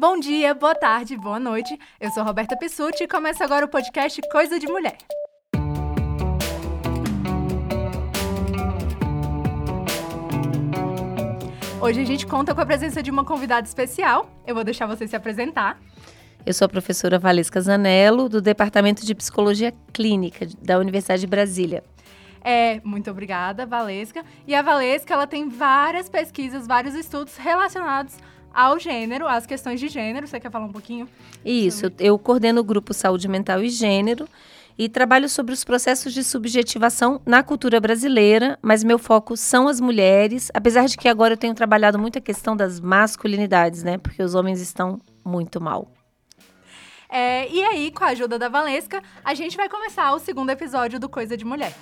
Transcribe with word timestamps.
Bom 0.00 0.18
dia, 0.18 0.54
boa 0.54 0.74
tarde, 0.74 1.14
boa 1.14 1.38
noite. 1.38 1.78
Eu 2.00 2.10
sou 2.10 2.24
Roberta 2.24 2.56
Pissuti 2.56 3.04
e 3.04 3.06
começa 3.06 3.44
agora 3.44 3.66
o 3.66 3.68
podcast 3.68 4.18
Coisa 4.32 4.58
de 4.58 4.66
Mulher. 4.66 4.96
Hoje 11.82 12.00
a 12.00 12.04
gente 12.06 12.26
conta 12.26 12.54
com 12.54 12.62
a 12.62 12.64
presença 12.64 13.02
de 13.02 13.10
uma 13.10 13.26
convidada 13.26 13.66
especial. 13.66 14.26
Eu 14.46 14.54
vou 14.54 14.64
deixar 14.64 14.86
você 14.86 15.06
se 15.06 15.14
apresentar. 15.14 15.78
Eu 16.46 16.54
sou 16.54 16.64
a 16.64 16.68
professora 16.70 17.18
Valesca 17.18 17.60
Zanello, 17.60 18.26
do 18.26 18.40
Departamento 18.40 19.04
de 19.04 19.14
Psicologia 19.14 19.70
Clínica 19.92 20.46
da 20.62 20.78
Universidade 20.78 21.20
de 21.20 21.26
Brasília. 21.26 21.84
É, 22.42 22.80
muito 22.82 23.10
obrigada, 23.10 23.66
Valesca. 23.66 24.24
E 24.46 24.54
a 24.54 24.62
Valesca, 24.62 25.12
ela 25.12 25.26
tem 25.26 25.50
várias 25.50 26.08
pesquisas, 26.08 26.66
vários 26.66 26.94
estudos 26.94 27.36
relacionados 27.36 28.16
ao 28.52 28.78
gênero, 28.78 29.26
às 29.26 29.46
questões 29.46 29.80
de 29.80 29.88
gênero. 29.88 30.26
Você 30.26 30.40
quer 30.40 30.50
falar 30.50 30.66
um 30.66 30.72
pouquinho? 30.72 31.08
Isso, 31.44 31.90
eu 31.98 32.18
coordeno 32.18 32.60
o 32.60 32.64
grupo 32.64 32.92
Saúde 32.92 33.28
Mental 33.28 33.62
e 33.62 33.68
Gênero 33.68 34.28
e 34.78 34.88
trabalho 34.88 35.28
sobre 35.28 35.52
os 35.52 35.62
processos 35.62 36.14
de 36.14 36.24
subjetivação 36.24 37.20
na 37.26 37.42
cultura 37.42 37.78
brasileira, 37.78 38.58
mas 38.62 38.82
meu 38.82 38.98
foco 38.98 39.36
são 39.36 39.68
as 39.68 39.78
mulheres, 39.78 40.50
apesar 40.54 40.86
de 40.86 40.96
que 40.96 41.06
agora 41.06 41.34
eu 41.34 41.36
tenho 41.36 41.54
trabalhado 41.54 41.98
muito 41.98 42.16
a 42.16 42.20
questão 42.20 42.56
das 42.56 42.80
masculinidades, 42.80 43.82
né? 43.82 43.98
Porque 43.98 44.22
os 44.22 44.34
homens 44.34 44.60
estão 44.60 44.98
muito 45.22 45.60
mal. 45.60 45.92
É, 47.10 47.46
e 47.50 47.62
aí, 47.62 47.90
com 47.90 48.04
a 48.04 48.08
ajuda 48.08 48.38
da 48.38 48.48
Valesca, 48.48 49.02
a 49.24 49.34
gente 49.34 49.56
vai 49.56 49.68
começar 49.68 50.14
o 50.14 50.18
segundo 50.18 50.48
episódio 50.48 50.98
do 50.98 51.08
Coisa 51.08 51.36
de 51.36 51.44
Mulher. 51.44 51.74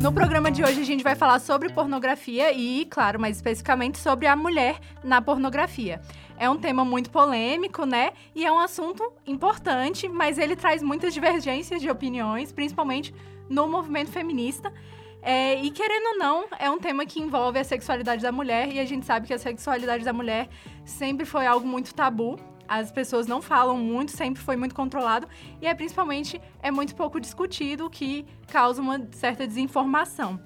No 0.00 0.12
programa 0.12 0.48
de 0.48 0.62
hoje 0.62 0.80
a 0.80 0.84
gente 0.84 1.02
vai 1.02 1.16
falar 1.16 1.40
sobre 1.40 1.72
pornografia 1.72 2.52
e, 2.52 2.84
claro, 2.84 3.18
mais 3.18 3.36
especificamente 3.36 3.98
sobre 3.98 4.28
a 4.28 4.36
mulher 4.36 4.78
na 5.02 5.20
pornografia. 5.20 6.00
É 6.38 6.48
um 6.48 6.56
tema 6.56 6.84
muito 6.84 7.10
polêmico, 7.10 7.84
né? 7.84 8.12
E 8.32 8.46
é 8.46 8.52
um 8.52 8.60
assunto 8.60 9.12
importante, 9.26 10.08
mas 10.08 10.38
ele 10.38 10.54
traz 10.54 10.84
muitas 10.84 11.12
divergências 11.12 11.82
de 11.82 11.90
opiniões, 11.90 12.52
principalmente 12.52 13.12
no 13.50 13.66
movimento 13.66 14.12
feminista. 14.12 14.72
É, 15.20 15.60
e 15.60 15.70
querendo 15.72 16.12
ou 16.12 16.18
não, 16.18 16.44
é 16.60 16.70
um 16.70 16.78
tema 16.78 17.04
que 17.04 17.20
envolve 17.20 17.58
a 17.58 17.64
sexualidade 17.64 18.22
da 18.22 18.30
mulher, 18.30 18.72
e 18.72 18.78
a 18.78 18.84
gente 18.84 19.04
sabe 19.04 19.26
que 19.26 19.34
a 19.34 19.38
sexualidade 19.38 20.04
da 20.04 20.12
mulher 20.12 20.48
sempre 20.84 21.26
foi 21.26 21.44
algo 21.44 21.66
muito 21.66 21.92
tabu 21.92 22.38
as 22.68 22.92
pessoas 22.92 23.26
não 23.26 23.40
falam 23.40 23.78
muito, 23.78 24.12
sempre 24.12 24.42
foi 24.42 24.56
muito 24.56 24.74
controlado 24.74 25.26
e 25.60 25.66
é 25.66 25.74
principalmente 25.74 26.40
é 26.62 26.70
muito 26.70 26.94
pouco 26.94 27.18
discutido, 27.18 27.86
o 27.86 27.90
que 27.90 28.26
causa 28.46 28.82
uma 28.82 29.08
certa 29.12 29.46
desinformação. 29.46 30.38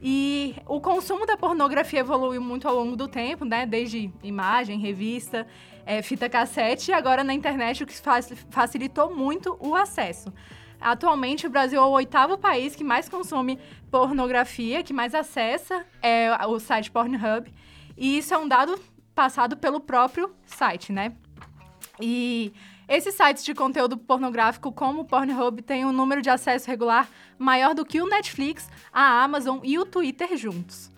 E 0.00 0.54
o 0.66 0.80
consumo 0.80 1.26
da 1.26 1.36
pornografia 1.36 2.00
evoluiu 2.00 2.40
muito 2.40 2.68
ao 2.68 2.74
longo 2.74 2.94
do 2.96 3.08
tempo, 3.08 3.44
né? 3.44 3.66
Desde 3.66 4.12
imagem, 4.22 4.78
revista, 4.78 5.46
é, 5.84 6.02
fita 6.02 6.28
cassete 6.28 6.90
e 6.90 6.94
agora 6.94 7.24
na 7.24 7.32
internet, 7.34 7.82
o 7.82 7.86
que 7.86 7.94
facilitou 8.50 9.14
muito 9.14 9.56
o 9.58 9.74
acesso. 9.74 10.32
Atualmente, 10.80 11.46
o 11.46 11.50
Brasil 11.50 11.80
é 11.80 11.84
o 11.84 11.90
oitavo 11.90 12.36
país 12.36 12.76
que 12.76 12.84
mais 12.84 13.08
consome 13.08 13.58
pornografia, 13.90 14.82
que 14.82 14.92
mais 14.92 15.14
acessa 15.14 15.84
é, 16.02 16.30
o 16.46 16.60
site 16.60 16.90
Pornhub. 16.90 17.50
E 17.96 18.18
isso 18.18 18.34
é 18.34 18.38
um 18.38 18.46
dado 18.46 18.78
passado 19.14 19.56
pelo 19.56 19.80
próprio 19.80 20.34
site, 20.44 20.92
né? 20.92 21.14
E 22.00 22.52
esses 22.88 23.14
sites 23.14 23.44
de 23.44 23.54
conteúdo 23.54 23.96
pornográfico, 23.96 24.70
como 24.70 25.02
o 25.02 25.04
Pornhub, 25.04 25.62
têm 25.62 25.84
um 25.84 25.92
número 25.92 26.22
de 26.22 26.30
acesso 26.30 26.68
regular 26.68 27.08
maior 27.38 27.74
do 27.74 27.84
que 27.84 28.00
o 28.00 28.08
Netflix, 28.08 28.68
a 28.92 29.22
Amazon 29.22 29.58
e 29.62 29.78
o 29.78 29.84
Twitter 29.84 30.36
juntos. 30.36 30.90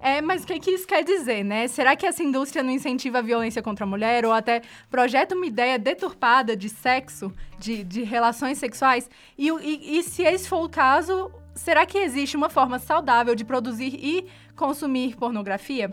É, 0.00 0.20
mas 0.20 0.44
o 0.44 0.46
que, 0.46 0.58
que 0.60 0.70
isso 0.70 0.86
quer 0.86 1.02
dizer, 1.02 1.44
né? 1.44 1.66
Será 1.66 1.96
que 1.96 2.06
essa 2.06 2.22
indústria 2.22 2.62
não 2.62 2.70
incentiva 2.70 3.18
a 3.18 3.22
violência 3.22 3.60
contra 3.60 3.84
a 3.84 3.88
mulher 3.88 4.24
ou 4.24 4.32
até 4.32 4.62
projeta 4.88 5.34
uma 5.34 5.46
ideia 5.46 5.78
deturpada 5.78 6.56
de 6.56 6.68
sexo, 6.68 7.32
de, 7.58 7.82
de 7.82 8.02
relações 8.04 8.58
sexuais? 8.58 9.10
E, 9.36 9.48
e, 9.48 9.98
e 9.98 10.02
se 10.04 10.22
esse 10.22 10.48
for 10.48 10.64
o 10.64 10.68
caso, 10.68 11.32
será 11.54 11.84
que 11.84 11.98
existe 11.98 12.36
uma 12.36 12.48
forma 12.48 12.78
saudável 12.78 13.34
de 13.34 13.44
produzir 13.44 13.94
e 13.94 14.28
consumir 14.54 15.16
pornografia? 15.16 15.92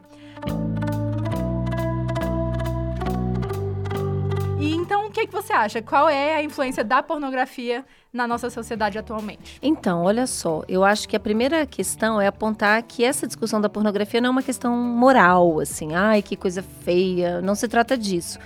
E 4.65 4.73
então, 4.73 5.05
o 5.05 5.11
que, 5.11 5.27
que 5.27 5.31
você 5.31 5.53
acha? 5.53 5.79
Qual 5.79 6.09
é 6.09 6.37
a 6.37 6.43
influência 6.43 6.83
da 6.83 7.03
pornografia 7.03 7.85
na 8.11 8.27
nossa 8.27 8.49
sociedade 8.49 8.97
atualmente? 8.97 9.59
Então, 9.61 10.03
olha 10.03 10.25
só, 10.25 10.63
eu 10.67 10.83
acho 10.83 11.07
que 11.07 11.15
a 11.15 11.19
primeira 11.19 11.67
questão 11.67 12.19
é 12.19 12.25
apontar 12.25 12.81
que 12.81 13.03
essa 13.03 13.27
discussão 13.27 13.61
da 13.61 13.69
pornografia 13.69 14.19
não 14.19 14.29
é 14.29 14.31
uma 14.31 14.41
questão 14.41 14.75
moral, 14.75 15.59
assim, 15.59 15.93
ai, 15.93 16.23
que 16.23 16.35
coisa 16.35 16.63
feia, 16.63 17.41
não 17.41 17.53
se 17.53 17.67
trata 17.67 17.95
disso 17.95 18.39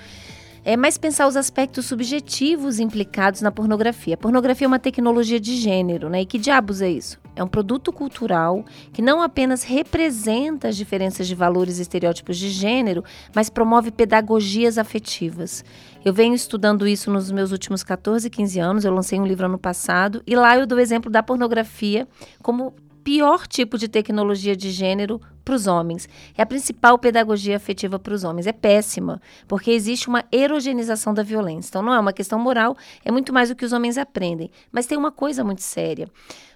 é 0.69 0.77
mais 0.77 0.99
pensar 0.99 1.27
os 1.27 1.35
aspectos 1.35 1.87
subjetivos 1.87 2.79
implicados 2.79 3.41
na 3.41 3.51
pornografia. 3.51 4.13
A 4.13 4.17
pornografia 4.17 4.65
é 4.65 4.67
uma 4.67 4.77
tecnologia 4.77 5.39
de 5.39 5.55
gênero, 5.55 6.09
né? 6.09 6.21
E 6.21 6.25
que 6.27 6.37
diabos 6.37 6.79
é 6.79 6.87
isso? 6.87 7.19
É 7.35 7.43
um 7.43 7.47
produto 7.47 7.91
cultural 7.91 8.63
que 8.93 9.01
não 9.01 9.19
apenas 9.19 9.63
representa 9.63 10.67
as 10.67 10.77
diferenças 10.77 11.27
de 11.27 11.33
valores 11.33 11.79
e 11.79 11.81
estereótipos 11.81 12.37
de 12.37 12.49
gênero, 12.49 13.03
mas 13.33 13.49
promove 13.49 13.89
pedagogias 13.89 14.77
afetivas. 14.77 15.65
Eu 16.05 16.13
venho 16.13 16.35
estudando 16.35 16.87
isso 16.87 17.09
nos 17.09 17.31
meus 17.31 17.51
últimos 17.51 17.81
14, 17.81 18.29
15 18.29 18.59
anos. 18.59 18.85
Eu 18.85 18.93
lancei 18.93 19.19
um 19.19 19.25
livro 19.25 19.47
ano 19.47 19.57
passado 19.57 20.21
e 20.27 20.35
lá 20.35 20.55
eu 20.55 20.67
dou 20.67 20.79
exemplo 20.79 21.09
da 21.09 21.23
pornografia 21.23 22.07
como 22.43 22.75
pior 23.09 23.47
tipo 23.47 23.75
de 23.75 23.87
tecnologia 23.87 24.55
de 24.55 24.69
gênero 24.69 25.19
para 25.43 25.55
os 25.55 25.65
homens. 25.65 26.07
É 26.37 26.43
a 26.43 26.45
principal 26.45 26.95
pedagogia 26.99 27.57
afetiva 27.57 27.97
para 27.97 28.13
os 28.13 28.23
homens. 28.23 28.45
É 28.45 28.51
péssima, 28.51 29.19
porque 29.47 29.71
existe 29.71 30.07
uma 30.07 30.23
erogenização 30.31 31.11
da 31.11 31.23
violência. 31.23 31.69
Então, 31.69 31.81
não 31.81 31.91
é 31.91 31.99
uma 31.99 32.13
questão 32.13 32.37
moral, 32.37 32.77
é 33.03 33.11
muito 33.11 33.33
mais 33.33 33.49
o 33.49 33.55
que 33.55 33.65
os 33.65 33.73
homens 33.73 33.97
aprendem. 33.97 34.51
Mas 34.71 34.85
tem 34.85 34.95
uma 34.95 35.11
coisa 35.11 35.43
muito 35.43 35.63
séria. 35.63 36.07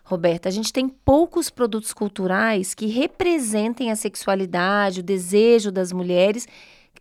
Roberta, 0.04 0.48
a 0.48 0.52
gente 0.52 0.72
tem 0.72 0.88
poucos 0.88 1.50
produtos 1.50 1.92
culturais 1.92 2.76
que 2.76 2.86
representem 2.86 3.90
a 3.90 3.96
sexualidade, 3.96 5.00
o 5.00 5.04
desejo 5.04 5.72
das 5.72 5.92
mulheres 5.92 6.48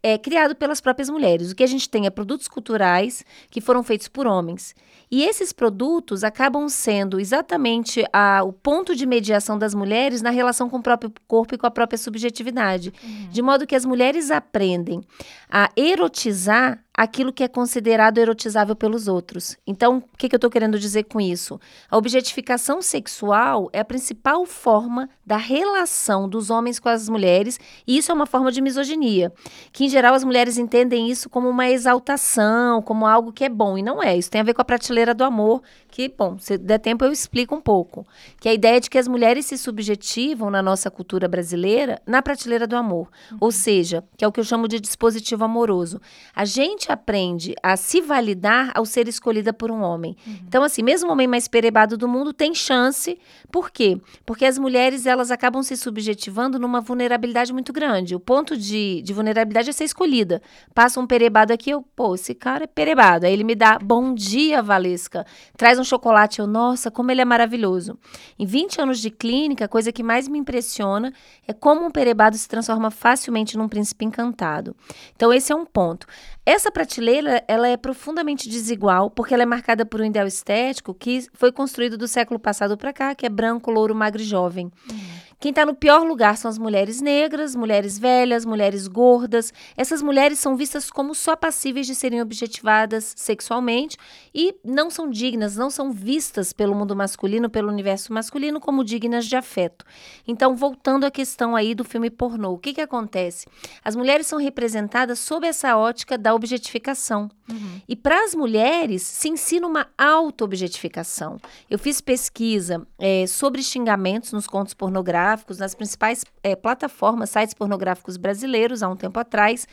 é 0.02 0.18
criado 0.18 0.56
pelas 0.56 0.80
próprias 0.80 1.08
mulheres. 1.08 1.50
O 1.50 1.54
que 1.54 1.62
a 1.62 1.66
gente 1.66 1.88
tem 1.88 2.06
é 2.06 2.10
produtos 2.10 2.48
culturais 2.48 3.24
que 3.50 3.60
foram 3.60 3.82
feitos 3.82 4.08
por 4.08 4.26
homens. 4.26 4.74
E 5.10 5.24
esses 5.24 5.52
produtos 5.52 6.24
acabam 6.24 6.68
sendo 6.68 7.20
exatamente 7.20 8.04
a, 8.12 8.42
o 8.42 8.52
ponto 8.52 8.96
de 8.96 9.04
mediação 9.04 9.58
das 9.58 9.74
mulheres 9.74 10.22
na 10.22 10.30
relação 10.30 10.70
com 10.70 10.78
o 10.78 10.82
próprio 10.82 11.12
corpo 11.28 11.54
e 11.54 11.58
com 11.58 11.66
a 11.66 11.70
própria 11.70 11.98
subjetividade. 11.98 12.92
Uhum. 13.04 13.28
De 13.30 13.42
modo 13.42 13.66
que 13.66 13.76
as 13.76 13.84
mulheres 13.84 14.30
aprendem 14.30 15.02
a 15.50 15.70
erotizar 15.76 16.82
aquilo 17.02 17.32
que 17.32 17.42
é 17.42 17.48
considerado 17.48 18.18
erotizável 18.18 18.76
pelos 18.76 19.08
outros. 19.08 19.56
Então, 19.66 19.98
o 19.98 20.16
que, 20.16 20.28
que 20.28 20.34
eu 20.34 20.38
estou 20.38 20.50
querendo 20.50 20.78
dizer 20.78 21.02
com 21.04 21.20
isso? 21.20 21.60
A 21.90 21.96
objetificação 21.96 22.80
sexual 22.80 23.68
é 23.72 23.80
a 23.80 23.84
principal 23.84 24.46
forma 24.46 25.08
da 25.26 25.36
relação 25.36 26.28
dos 26.28 26.48
homens 26.48 26.78
com 26.78 26.88
as 26.88 27.08
mulheres, 27.08 27.58
e 27.86 27.98
isso 27.98 28.12
é 28.12 28.14
uma 28.14 28.26
forma 28.26 28.52
de 28.52 28.60
misoginia, 28.60 29.32
que 29.72 29.84
em 29.84 29.88
geral 29.88 30.14
as 30.14 30.22
mulheres 30.22 30.58
entendem 30.58 31.10
isso 31.10 31.28
como 31.28 31.48
uma 31.48 31.68
exaltação, 31.68 32.80
como 32.80 33.04
algo 33.04 33.32
que 33.32 33.44
é 33.44 33.48
bom, 33.48 33.76
e 33.76 33.82
não 33.82 34.00
é. 34.00 34.16
Isso 34.16 34.30
tem 34.30 34.41
a 34.41 34.44
ver 34.44 34.54
com 34.54 34.62
a 34.62 34.64
prateleira 34.64 35.12
do 35.12 35.24
amor, 35.24 35.60
que, 35.91 36.08
bom, 36.08 36.38
se 36.38 36.56
der 36.56 36.78
tempo 36.78 37.04
eu 37.04 37.10
explico 37.10 37.54
um 37.54 37.60
pouco. 37.60 38.06
Que 38.41 38.48
é 38.48 38.52
a 38.52 38.54
ideia 38.54 38.80
de 38.80 38.88
que 38.88 38.98
as 38.98 39.08
mulheres 39.08 39.46
se 39.46 39.58
subjetivam 39.58 40.50
na 40.50 40.62
nossa 40.62 40.91
cultura 40.91 41.26
brasileira 41.26 42.00
na 42.06 42.22
prateleira 42.22 42.66
do 42.66 42.76
amor. 42.76 43.08
Uhum. 43.30 43.38
Ou 43.41 43.52
seja, 43.52 44.04
que 44.16 44.24
é 44.24 44.28
o 44.28 44.32
que 44.32 44.41
eu 44.41 44.44
chamo 44.44 44.68
de 44.68 44.78
dispositivo 44.78 45.44
amoroso. 45.44 46.00
A 46.34 46.44
gente 46.44 46.91
aprende 46.92 47.54
a 47.62 47.76
se 47.76 48.00
validar 48.00 48.70
ao 48.75 48.84
ser 48.84 49.08
escolhida 49.08 49.53
por 49.53 49.70
um 49.70 49.82
homem. 49.82 50.16
Uhum. 50.26 50.38
Então, 50.47 50.62
assim, 50.62 50.82
mesmo 50.82 51.08
o 51.08 51.12
homem 51.12 51.26
mais 51.26 51.48
perebado 51.48 51.97
do 51.97 52.08
mundo 52.08 52.32
tem 52.32 52.54
chance. 52.54 53.19
Por 53.50 53.70
quê? 53.70 54.00
Porque 54.25 54.44
as 54.44 54.58
mulheres, 54.58 55.06
elas 55.06 55.30
acabam 55.30 55.62
se 55.62 55.76
subjetivando 55.76 56.58
numa 56.58 56.80
vulnerabilidade 56.80 57.53
muito 57.53 57.72
grande. 57.72 58.15
O 58.15 58.21
ponto 58.21 58.56
de, 58.56 59.03
de 59.03 59.12
vulnerabilidade 59.12 59.71
é 59.71 59.72
ser 59.72 59.84
escolhida. 59.84 60.42
Passa 60.74 61.00
um 61.00 61.06
perebado 61.06 61.53
aqui, 61.53 61.71
eu, 61.71 61.83
pô, 61.83 62.15
esse 62.15 62.34
cara 62.34 62.65
é 62.65 62.66
perebado. 62.66 63.27
Aí 63.27 63.33
ele 63.33 63.44
me 63.44 63.54
dá, 63.54 63.78
bom 63.78 64.15
dia, 64.15 64.62
Valesca. 64.62 65.27
Traz 65.56 65.78
um 65.78 65.84
chocolate, 65.84 66.41
eu, 66.41 66.47
nossa, 66.47 66.91
como 66.91 67.10
ele 67.10 67.21
é 67.21 67.24
maravilhoso. 67.24 67.98
Em 68.39 68.47
20 68.47 68.80
anos 68.80 68.98
de 69.00 69.10
clínica, 69.10 69.65
a 69.65 69.68
coisa 69.68 69.92
que 69.92 70.03
mais 70.03 70.28
me 70.28 70.39
impressiona 70.39 71.12
é 71.47 71.53
como 71.53 71.84
um 71.84 71.91
perebado 71.91 72.36
se 72.36 72.48
transforma 72.48 72.91
facilmente 72.91 73.56
num 73.56 73.68
príncipe 73.68 74.04
encantado. 74.04 74.77
Então, 75.15 75.33
esse 75.33 75.53
é 75.53 75.56
um 75.56 75.65
ponto. 75.65 76.06
Essa 76.44 76.72
prateleira, 76.72 77.44
ela 77.47 77.68
é 77.68 77.77
profundamente 77.77 78.48
desigual, 78.48 79.09
porque 79.09 79.33
ela 79.33 79.44
é 79.44 79.47
marcada 79.47 79.86
por 79.86 80.00
um 80.00 80.04
ideal 80.04 80.27
estético 80.27 80.92
que 80.92 81.27
foi 81.33 81.53
construído 81.53 81.97
do 81.97 82.09
século 82.09 82.41
passado 82.41 82.77
para 82.77 82.92
cá, 82.92 83.15
que 83.15 83.24
é 83.24 83.28
branco, 83.28 83.71
louro, 83.71 83.94
magro 83.94 84.21
e 84.21 84.24
jovem. 84.24 84.66
Uhum. 84.91 84.98
Quem 85.42 85.50
está 85.50 85.66
no 85.66 85.74
pior 85.74 86.06
lugar 86.06 86.36
são 86.36 86.48
as 86.48 86.56
mulheres 86.56 87.00
negras, 87.00 87.56
mulheres 87.56 87.98
velhas, 87.98 88.44
mulheres 88.44 88.86
gordas. 88.86 89.53
Essas 89.77 90.00
mulheres 90.00 90.39
são 90.39 90.56
vistas 90.56 90.89
como 90.89 91.16
só 91.16 91.34
passíveis 91.34 91.84
de 91.84 91.97
serem 91.97 92.22
objetivadas 92.22 93.12
sexualmente 93.16 93.97
e 94.33 94.54
não 94.65 94.89
são 94.89 95.10
dignas, 95.10 95.56
não 95.56 95.68
são 95.68 95.91
vistas 95.91 96.53
pelo 96.53 96.77
mundo 96.77 96.94
masculino, 96.94 97.50
pelo 97.50 97.72
universo 97.72 98.12
masculino, 98.12 98.60
como 98.60 98.84
dignas 98.84 99.27
de 99.27 99.34
afeto. 99.34 99.84
Então, 100.28 100.54
voltando 100.54 101.06
à 101.06 101.10
questão 101.10 101.56
aí 101.56 101.74
do 101.74 101.83
filme 101.83 102.09
pornô, 102.09 102.53
o 102.53 102.59
que, 102.59 102.74
que 102.74 102.80
acontece? 102.80 103.48
As 103.84 103.97
mulheres 103.97 104.28
são 104.28 104.39
representadas 104.39 105.18
sob 105.18 105.44
essa 105.44 105.77
ótica 105.77 106.16
da 106.16 106.33
objetificação. 106.36 107.28
Uhum. 107.50 107.80
E 107.89 107.97
para 107.97 108.22
as 108.22 108.33
mulheres 108.33 109.03
se 109.03 109.28
ensina 109.28 109.66
uma 109.66 109.89
auto-objetificação. 109.98 111.39
Eu 111.68 111.80
fiz 111.80 112.00
pesquisa 112.00 112.86
é, 112.97 113.27
sobre 113.27 113.60
xingamentos 113.60 114.33
nos 114.33 114.47
contos 114.47 114.72
pornográficos 114.72 115.31
pornográficos 115.32 115.58
nas 115.58 115.74
principais 115.74 116.24
é, 116.42 116.54
plataformas, 116.54 117.30
sites 117.30 117.54
pornográficos 117.54 118.16
brasileiros 118.16 118.82
há 118.82 118.88
um 118.88 118.96
tempo 118.96 119.18
atrás, 119.18 119.66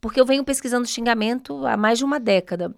porque 0.00 0.20
eu 0.20 0.26
venho 0.26 0.44
pesquisando 0.44 0.86
xingamento 0.86 1.66
há 1.66 1.76
mais 1.76 1.98
de 1.98 2.04
uma 2.04 2.18
década. 2.18 2.74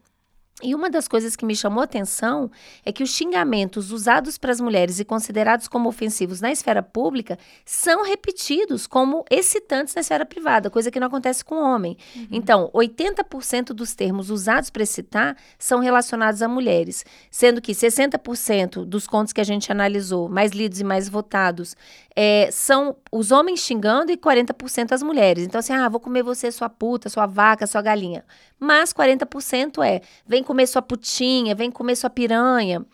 E 0.63 0.75
uma 0.75 0.89
das 0.89 1.07
coisas 1.07 1.37
que 1.37 1.45
me 1.45 1.55
chamou 1.55 1.83
a 1.83 1.85
atenção 1.85 2.51
é 2.83 2.91
que 2.91 3.03
os 3.03 3.11
xingamentos 3.11 3.93
usados 3.93 4.39
para 4.39 4.51
as 4.51 4.59
mulheres 4.59 4.99
e 4.99 5.05
considerados 5.05 5.69
como 5.69 5.87
ofensivos 5.87 6.41
na 6.41 6.51
esfera 6.51 6.83
pública 6.83 7.39
são 7.63 8.03
repetidos 8.03 8.87
como 8.87 9.23
excitantes 9.31 9.95
na 9.95 10.01
esfera 10.01 10.25
privada, 10.25 10.71
coisa 10.71 10.91
que 10.91 10.99
não 10.99 11.09
acontece 11.09 11.45
com 11.45 11.57
o 11.57 11.63
homem. 11.63 11.99
Uhum. 12.15 12.29
Então, 12.33 12.71
80% 12.73 13.75
dos 13.75 13.95
termos 13.95 14.31
usados 14.31 14.71
para 14.71 14.83
excitar 14.83 15.37
são 15.59 15.81
relacionados 15.81 16.41
a 16.41 16.49
mulheres, 16.49 17.05
sendo 17.31 17.61
que 17.61 17.73
60% 17.73 18.87
dos 18.87 19.07
contos 19.07 19.35
que 19.35 19.43
a 19.43 19.45
gente 19.45 19.71
analisou, 19.71 20.27
mais 20.27 20.53
lidos 20.53 20.81
e 20.81 20.85
mais 20.85 21.07
votados, 21.07 21.77
é, 22.19 22.49
são 22.51 22.97
os 23.13 23.31
homens 23.31 23.61
xingando 23.61 24.11
e 24.11 24.17
40% 24.17 24.93
as 24.93 25.03
mulheres. 25.03 25.45
Então, 25.45 25.59
assim, 25.59 25.75
ah, 25.75 25.87
vou 25.87 26.01
comer 26.01 26.23
você, 26.23 26.51
sua 26.51 26.71
puta, 26.71 27.11
sua 27.11 27.27
vaca, 27.27 27.67
sua 27.67 27.83
galinha. 27.83 28.25
Mas 28.59 28.91
40% 28.91 29.85
é, 29.85 30.01
vem 30.27 30.43
comer 30.47 30.67
sua 30.67 30.81
putinha, 30.81 31.55
vem 31.55 31.71
comer 31.71 31.97
sua 31.97 32.09
piranha. 32.09 32.87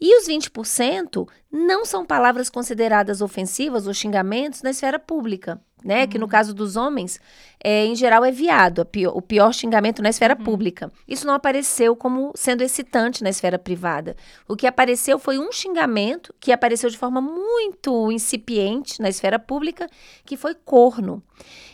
E 0.00 0.16
os 0.16 0.28
20% 0.28 1.28
não 1.52 1.84
são 1.84 2.06
palavras 2.06 2.48
consideradas 2.48 3.20
ofensivas 3.20 3.86
ou 3.86 3.92
xingamentos 3.92 4.62
na 4.62 4.70
esfera 4.70 4.98
pública 4.98 5.60
né? 5.84 6.02
Uhum. 6.02 6.08
Que 6.08 6.18
no 6.18 6.24
uhum. 6.24 6.30
caso 6.30 6.54
dos 6.54 6.76
homens, 6.76 7.20
é, 7.62 7.84
em 7.84 7.94
geral 7.94 8.24
é 8.24 8.30
viado, 8.30 8.84
pior, 8.84 9.16
o 9.16 9.22
pior 9.22 9.52
xingamento 9.52 10.02
na 10.02 10.10
esfera 10.10 10.36
uhum. 10.36 10.44
pública. 10.44 10.90
Isso 11.06 11.26
não 11.26 11.34
apareceu 11.34 11.96
como 11.96 12.32
sendo 12.34 12.62
excitante 12.62 13.22
na 13.22 13.30
esfera 13.30 13.58
privada. 13.58 14.16
O 14.48 14.56
que 14.56 14.66
apareceu 14.66 15.18
foi 15.18 15.38
um 15.38 15.50
xingamento 15.52 16.34
que 16.38 16.52
apareceu 16.52 16.90
de 16.90 16.98
forma 16.98 17.20
muito 17.20 18.10
incipiente 18.12 19.00
na 19.00 19.08
esfera 19.08 19.38
pública, 19.38 19.88
que 20.24 20.36
foi 20.36 20.54
corno. 20.54 21.22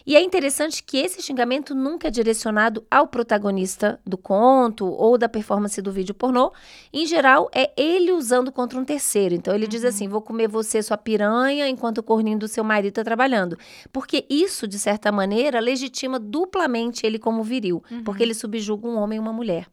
E 0.07 0.15
é 0.15 0.23
interessante 0.23 0.83
que 0.83 0.99
esse 0.99 1.21
xingamento 1.21 1.75
nunca 1.75 2.09
é 2.09 2.11
direcionado 2.11 2.85
ao 2.91 3.09
protagonista 3.09 3.99
do 4.07 4.17
conto 4.17 4.87
ou 4.87 5.19
da 5.19 5.29
performance 5.29 5.83
do 5.83 5.91
vídeo 5.91 6.15
pornô. 6.15 6.53
Em 6.93 7.07
geral, 7.07 7.51
é 7.53 7.73
ele 7.77 8.13
usando 8.13 8.53
contra 8.53 8.79
um 8.79 8.85
terceiro. 8.85 9.35
Então 9.35 9.55
ele 9.55 9.65
uhum. 9.65 9.71
diz 9.71 9.85
assim: 9.85 10.09
vou 10.09 10.23
comer 10.23 10.49
você, 10.49 10.83
sua 10.83 10.97
piranha, 10.97 11.69
enquanto 11.69 11.99
o 11.99 12.03
corninho 12.03 12.39
do 12.39 12.49
seu 12.49 12.63
marido 12.63 12.91
está 12.91 13.05
trabalhando 13.05 13.57
porque 13.93 14.25
isso, 14.29 14.67
de 14.67 14.79
certa 14.79 15.11
maneira, 15.11 15.61
legitima 15.61 16.19
duplamente 16.19 17.07
ele 17.07 17.19
como 17.19 17.43
viril, 17.43 17.83
uhum. 17.91 18.05
porque 18.05 18.23
ele 18.23 18.35
subjuga 18.35 18.87
um 18.87 18.97
homem 18.97 19.17
e 19.17 19.21
uma 19.21 19.33
mulher. 19.33 19.67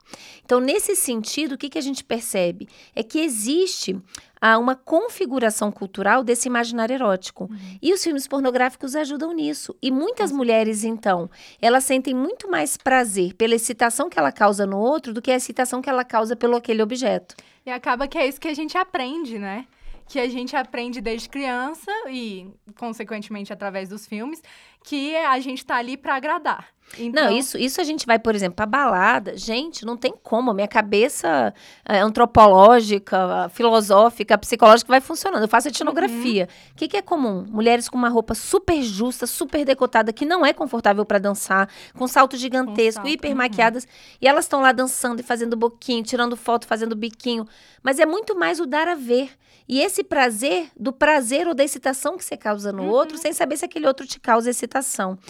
Então, 0.45 0.59
nesse 0.59 0.95
sentido, 0.95 1.53
o 1.53 1.57
que, 1.57 1.69
que 1.69 1.77
a 1.77 1.81
gente 1.81 2.03
percebe? 2.03 2.67
É 2.95 3.03
que 3.03 3.19
existe 3.19 3.99
há 4.43 4.57
uma 4.57 4.75
configuração 4.75 5.71
cultural 5.71 6.21
desse 6.21 6.49
imaginário 6.49 6.93
erótico. 6.93 7.45
Uhum. 7.45 7.77
E 7.81 7.93
os 7.93 8.03
filmes 8.03 8.27
pornográficos 8.27 8.93
ajudam 8.93 9.31
nisso. 9.31 9.73
E 9.81 9.89
muitas 9.89 10.31
uhum. 10.31 10.37
mulheres, 10.37 10.83
então, 10.83 11.29
elas 11.61 11.85
sentem 11.85 12.13
muito 12.13 12.51
mais 12.51 12.75
prazer 12.75 13.33
pela 13.35 13.55
excitação 13.55 14.09
que 14.09 14.19
ela 14.19 14.33
causa 14.33 14.65
no 14.65 14.77
outro 14.77 15.13
do 15.13 15.21
que 15.21 15.31
a 15.31 15.35
excitação 15.37 15.81
que 15.81 15.89
ela 15.89 16.03
causa 16.03 16.35
pelo 16.35 16.57
aquele 16.57 16.83
objeto. 16.83 17.35
E 17.65 17.71
acaba 17.71 18.05
que 18.05 18.17
é 18.17 18.27
isso 18.27 18.41
que 18.41 18.49
a 18.49 18.53
gente 18.53 18.77
aprende, 18.77 19.39
né? 19.39 19.65
que 20.05 20.19
a 20.19 20.27
gente 20.27 20.55
aprende 20.55 21.01
desde 21.01 21.29
criança 21.29 21.91
e, 22.09 22.47
consequentemente, 22.77 23.53
através 23.53 23.89
dos 23.89 24.05
filmes, 24.05 24.43
que 24.83 25.15
a 25.15 25.39
gente 25.39 25.65
tá 25.65 25.75
ali 25.75 25.97
para 25.97 26.15
agradar. 26.15 26.73
Então... 26.97 27.25
Não, 27.25 27.31
isso, 27.31 27.57
isso 27.57 27.81
a 27.81 27.83
gente 27.83 28.05
vai, 28.05 28.19
por 28.19 28.35
exemplo, 28.35 28.55
pra 28.55 28.65
balada. 28.65 29.35
Gente, 29.35 29.85
não 29.85 29.97
tem 29.97 30.13
como. 30.21 30.53
Minha 30.53 30.67
cabeça 30.67 31.53
é, 31.85 31.99
antropológica, 31.99 33.49
filosófica, 33.49 34.37
psicológica 34.37 34.91
vai 34.91 35.01
funcionando. 35.01 35.41
Eu 35.41 35.47
faço 35.47 35.69
etnografia. 35.69 36.43
O 36.43 36.47
uhum. 36.47 36.73
que, 36.75 36.87
que 36.87 36.97
é 36.97 37.01
comum? 37.01 37.45
Mulheres 37.49 37.89
com 37.89 37.97
uma 37.97 38.09
roupa 38.09 38.35
super 38.35 38.81
justa, 38.83 39.25
super 39.25 39.65
decotada, 39.65 40.13
que 40.13 40.25
não 40.25 40.45
é 40.45 40.53
confortável 40.53 41.05
para 41.05 41.19
dançar, 41.19 41.67
com 41.97 42.07
salto 42.07 42.37
gigantesco, 42.37 43.01
com 43.01 43.07
salto. 43.07 43.13
hiper 43.13 43.35
maquiadas. 43.35 43.83
Uhum. 43.85 43.89
E 44.21 44.27
elas 44.27 44.45
estão 44.45 44.61
lá 44.61 44.71
dançando 44.71 45.19
e 45.19 45.23
fazendo 45.23 45.55
boquinho, 45.55 46.03
tirando 46.03 46.37
foto, 46.37 46.67
fazendo 46.67 46.95
biquinho. 46.95 47.47
Mas 47.81 47.99
é 47.99 48.05
muito 48.05 48.37
mais 48.37 48.59
o 48.59 48.65
dar 48.65 48.87
a 48.87 48.95
ver. 48.95 49.31
E 49.67 49.79
esse 49.79 50.03
prazer, 50.03 50.69
do 50.77 50.91
prazer 50.91 51.47
ou 51.47 51.53
da 51.53 51.63
excitação 51.63 52.17
que 52.17 52.25
você 52.25 52.35
causa 52.35 52.71
no 52.71 52.83
uhum. 52.83 52.89
outro, 52.89 53.17
sem 53.17 53.31
saber 53.31 53.57
se 53.57 53.65
aquele 53.65 53.87
outro 53.87 54.05
te 54.05 54.19
causa 54.19 54.49
excitação. 54.49 54.72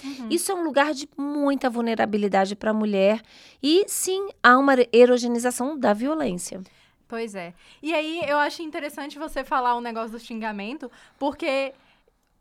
Uhum. 0.04 0.28
Isso 0.30 0.52
é 0.52 0.56
um 0.56 0.64
lugar 0.64 0.94
de 0.94 1.08
muita 1.18 1.70
vulnerabilidade 1.70 2.56
para 2.56 2.72
a 2.72 2.74
mulher. 2.74 3.22
E 3.62 3.86
sim, 3.88 4.30
há 4.42 4.58
uma 4.58 4.76
erogenização 4.92 5.78
da 5.78 5.94
violência. 5.94 6.62
Pois 7.08 7.36
é. 7.36 7.54
E 7.82 7.94
aí 7.94 8.22
eu 8.28 8.38
acho 8.38 8.62
interessante 8.62 9.20
você 9.20 9.44
falar 9.44 9.76
o 9.76 9.78
um 9.78 9.82
negócio 9.82 10.12
do 10.12 10.20
xingamento, 10.20 10.90
porque 11.20 11.74